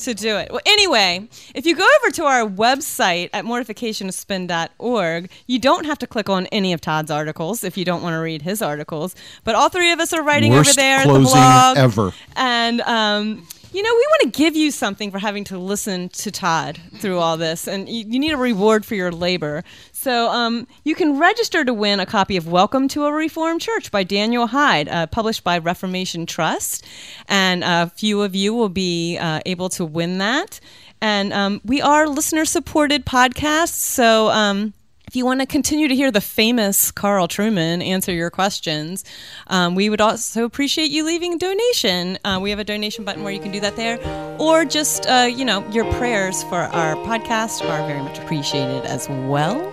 to 0.00 0.14
do 0.14 0.36
it. 0.36 0.50
Well, 0.50 0.60
anyway, 0.66 1.28
if 1.54 1.66
you 1.66 1.76
go 1.76 1.86
over 2.02 2.10
to 2.12 2.24
our 2.24 2.44
website 2.46 3.30
at 3.32 3.44
mortificationofspin.org, 3.44 5.30
you 5.46 5.58
don't 5.58 5.86
have 5.86 5.98
to 5.98 6.06
click 6.06 6.28
on 6.28 6.46
any 6.46 6.72
of 6.72 6.80
Todd's 6.80 7.10
articles 7.10 7.64
if 7.64 7.76
you 7.76 7.84
don't 7.84 8.02
want 8.02 8.14
to 8.14 8.18
read 8.18 8.42
his 8.42 8.62
articles. 8.62 9.14
But 9.44 9.54
all 9.54 9.68
three 9.68 9.92
of 9.92 10.00
us 10.00 10.12
are 10.12 10.22
writing 10.22 10.52
over 10.54 10.72
there 10.72 10.98
at 10.98 11.04
the 11.06 11.10
closing 11.12 11.32
blog. 11.32 11.76
ever. 11.76 12.12
And 12.34 12.80
um, 12.82 13.46
you 13.76 13.82
know, 13.82 13.94
we 13.94 14.06
want 14.08 14.32
to 14.32 14.38
give 14.38 14.56
you 14.56 14.70
something 14.70 15.10
for 15.10 15.18
having 15.18 15.44
to 15.44 15.58
listen 15.58 16.08
to 16.08 16.30
Todd 16.30 16.80
through 16.94 17.18
all 17.18 17.36
this, 17.36 17.68
and 17.68 17.86
you, 17.86 18.06
you 18.08 18.18
need 18.18 18.32
a 18.32 18.36
reward 18.38 18.86
for 18.86 18.94
your 18.94 19.12
labor. 19.12 19.64
So 19.92 20.30
um, 20.30 20.66
you 20.84 20.94
can 20.94 21.18
register 21.18 21.62
to 21.62 21.74
win 21.74 22.00
a 22.00 22.06
copy 22.06 22.38
of 22.38 22.48
"Welcome 22.48 22.88
to 22.88 23.04
a 23.04 23.12
Reformed 23.12 23.60
Church" 23.60 23.90
by 23.90 24.02
Daniel 24.02 24.46
Hyde, 24.46 24.88
uh, 24.88 25.08
published 25.08 25.44
by 25.44 25.58
Reformation 25.58 26.24
Trust, 26.24 26.86
and 27.28 27.62
a 27.62 27.90
few 27.90 28.22
of 28.22 28.34
you 28.34 28.54
will 28.54 28.70
be 28.70 29.18
uh, 29.18 29.40
able 29.44 29.68
to 29.68 29.84
win 29.84 30.16
that. 30.18 30.58
And 31.02 31.34
um, 31.34 31.60
we 31.62 31.82
are 31.82 32.08
listener-supported 32.08 33.04
podcasts, 33.04 33.74
so. 33.74 34.30
Um, 34.30 34.72
if 35.06 35.14
you 35.14 35.24
want 35.24 35.40
to 35.40 35.46
continue 35.46 35.86
to 35.86 35.94
hear 35.94 36.10
the 36.10 36.20
famous 36.20 36.90
Carl 36.90 37.28
Trueman 37.28 37.84
answer 37.84 38.12
your 38.12 38.30
questions, 38.30 39.04
um, 39.46 39.76
we 39.76 39.88
would 39.88 40.00
also 40.00 40.44
appreciate 40.44 40.90
you 40.90 41.04
leaving 41.04 41.34
a 41.34 41.38
donation. 41.38 42.18
Uh, 42.24 42.40
we 42.42 42.50
have 42.50 42.58
a 42.58 42.64
donation 42.64 43.04
button 43.04 43.22
where 43.22 43.32
you 43.32 43.38
can 43.38 43.52
do 43.52 43.60
that 43.60 43.76
there, 43.76 44.00
or 44.40 44.64
just 44.64 45.06
uh, 45.06 45.28
you 45.30 45.44
know 45.44 45.66
your 45.70 45.84
prayers 45.94 46.42
for 46.44 46.56
our 46.56 46.96
podcast 47.06 47.62
are 47.62 47.86
very 47.86 48.02
much 48.02 48.18
appreciated 48.18 48.84
as 48.84 49.08
well. 49.08 49.72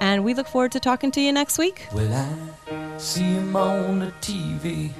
And 0.00 0.24
we 0.24 0.34
look 0.34 0.48
forward 0.48 0.72
to 0.72 0.80
talking 0.80 1.12
to 1.12 1.20
you 1.20 1.32
next 1.32 1.56
week. 1.56 1.86
Well, 1.92 2.12
I 2.12 2.98
see 2.98 3.22
him 3.22 3.54
on 3.54 4.00
the 4.00 4.12
TV 4.20 4.90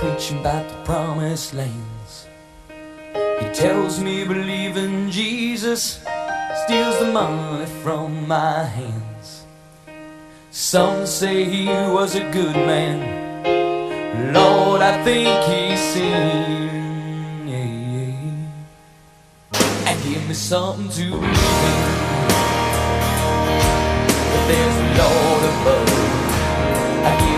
preaching 0.00 0.40
about 0.40 0.68
the 0.68 0.84
promised 0.84 1.52
lands. 1.52 2.26
He 2.68 3.48
tells 3.52 4.00
me 4.00 4.24
believing 4.24 5.10
Jesus 5.10 6.02
steals 6.64 6.98
the 6.98 7.12
money 7.12 7.66
from 7.82 8.26
my 8.26 8.64
hands. 8.64 9.44
Some 10.50 11.06
say 11.06 11.44
he 11.44 11.66
was 11.66 12.14
a 12.14 12.24
good 12.30 12.56
man. 12.56 14.32
Lord, 14.32 14.80
I 14.82 15.02
think 15.04 15.28
he 15.44 15.76
sinned. 15.76 16.68
And 19.88 20.02
give 20.02 20.26
me 20.28 20.34
something 20.34 20.88
to 20.88 21.10
believe 21.10 21.64
in. 21.70 21.80
But 24.32 24.44
there's 24.50 24.76
a 24.84 24.88
Lord 25.00 25.42
above. 25.52 25.90
I 27.08 27.12
give 27.22 27.37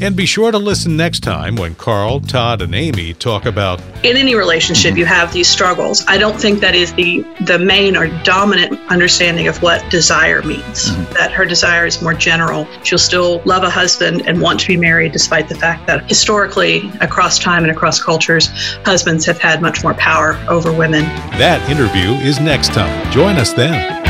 And 0.00 0.16
be 0.16 0.26
sure 0.26 0.50
to 0.50 0.58
listen 0.58 0.96
next 0.96 1.20
time 1.20 1.56
when 1.56 1.74
Carl, 1.74 2.20
Todd, 2.20 2.62
and 2.62 2.74
Aimee 2.74 3.14
talk 3.14 3.44
about 3.44 3.80
in 4.02 4.16
any 4.16 4.34
relationship 4.34 4.96
you 4.96 5.04
have 5.04 5.30
these 5.32 5.46
struggles 5.46 6.04
i 6.08 6.16
don't 6.16 6.40
think 6.40 6.60
that 6.60 6.74
is 6.74 6.94
the 6.94 7.22
the 7.42 7.58
main 7.58 7.96
or 7.96 8.06
dominant 8.22 8.80
understanding 8.90 9.46
of 9.46 9.60
what 9.62 9.88
desire 9.90 10.42
means 10.42 10.90
mm-hmm. 10.90 11.12
that 11.12 11.30
her 11.30 11.44
desire 11.44 11.84
is 11.84 12.00
more 12.00 12.14
general 12.14 12.66
she'll 12.82 12.98
still 12.98 13.42
love 13.44 13.62
a 13.62 13.68
husband 13.68 14.26
and 14.26 14.40
want 14.40 14.58
to 14.58 14.66
be 14.66 14.76
married 14.76 15.12
despite 15.12 15.48
the 15.50 15.54
fact 15.54 15.86
that 15.86 16.08
historically 16.08 16.90
across 17.02 17.38
time 17.38 17.62
and 17.62 17.70
across 17.70 18.02
cultures 18.02 18.48
husbands 18.86 19.26
have 19.26 19.38
had 19.38 19.60
much 19.60 19.82
more 19.82 19.94
power 19.94 20.34
over 20.48 20.72
women 20.72 21.02
That 21.36 21.60
interview 21.70 22.12
is 22.26 22.40
next 22.40 22.72
time. 22.74 23.10
Join 23.12 23.36
us 23.36 23.52
then. 23.52 24.09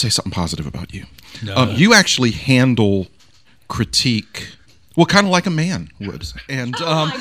Say 0.00 0.08
something 0.08 0.32
positive 0.32 0.66
about 0.66 0.94
you. 0.94 1.04
No. 1.42 1.54
Um, 1.54 1.72
you 1.72 1.92
actually 1.92 2.30
handle 2.30 3.08
critique, 3.68 4.48
well, 4.96 5.04
kind 5.04 5.26
of 5.26 5.30
like 5.30 5.44
a 5.44 5.50
man 5.50 5.90
would. 6.00 6.24
And 6.48 6.74
um, 6.76 7.10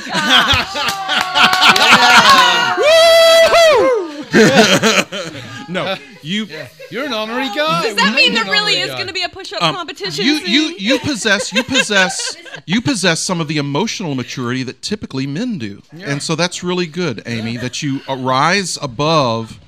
no, 5.68 5.98
you 6.22 6.48
You're 6.90 7.06
an 7.06 7.14
honorary 7.14 7.50
guy. 7.50 7.84
Does 7.84 7.96
that 7.96 8.16
We 8.16 8.16
mean 8.16 8.34
there 8.34 8.46
really 8.46 8.80
is 8.80 8.92
going 8.92 9.08
to 9.08 9.14
be 9.14 9.24
a 9.24 9.30
push-up 9.30 9.62
um, 9.62 9.76
competition? 9.76 10.24
You 10.24 10.36
you 10.36 10.62
you 10.78 11.00
possess 11.00 11.52
you 11.52 11.64
possess 11.64 12.38
you 12.66 12.82
possess 12.82 13.20
some 13.20 13.42
of 13.42 13.50
the 13.50 13.58
emotional 13.58 14.16
maturity 14.16 14.64
that 14.64 14.82
typically 14.82 15.28
men 15.28 15.58
do, 15.58 15.82
and 15.92 16.24
so 16.24 16.36
that's 16.36 16.64
really 16.64 16.88
good, 16.88 17.22
Aimee, 17.26 17.58
that 17.58 17.84
you 17.84 18.00
rise 18.08 18.78
above 18.82 19.60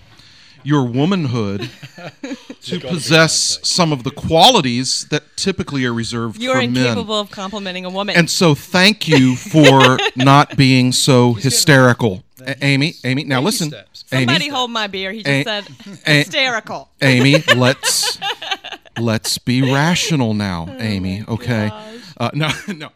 your 0.64 0.86
womanhood 0.86 1.70
to 2.62 2.80
possess 2.80 3.60
some 3.68 3.92
of 3.92 4.04
the 4.04 4.12
qualities 4.12 5.06
that 5.10 5.24
typically 5.36 5.86
are 5.86 5.94
reserved 5.94 6.42
You're 6.42 6.54
for 6.56 6.62
men. 6.62 6.74
You're 6.76 6.86
incapable 6.90 7.20
of 7.20 7.32
complimenting 7.32 7.86
a 7.86 7.90
woman. 7.90 8.16
And 8.16 8.30
so, 8.30 8.56
thank 8.56 9.08
you 9.08 9.36
for 9.36 9.98
not 10.16 10.56
being 10.58 10.92
so 10.92 11.34
hysterical, 11.34 12.24
A- 12.46 12.64
Aimee. 12.64 12.94
Aimee, 13.04 13.24
now 13.26 13.38
Baby 13.40 13.46
listen, 13.46 13.70
steps. 13.70 14.04
Somebody 14.08 14.46
Aimee. 14.46 14.50
hold 14.54 14.72
my 14.72 14.88
beer. 14.88 15.12
He 15.12 15.24
just 15.24 15.30
A- 15.30 15.44
said 15.44 15.68
A- 16.06 16.18
hysterical. 16.20 16.90
Aimee, 17.02 17.44
let's 17.56 18.20
let's 19.00 19.38
be 19.38 19.62
rational 19.72 20.34
now, 20.34 20.68
Oh 20.70 20.78
Aimee. 20.80 21.24
Okay. 21.28 21.70
Uh, 22.18 22.30
no, 22.34 22.50
no. 22.76 22.90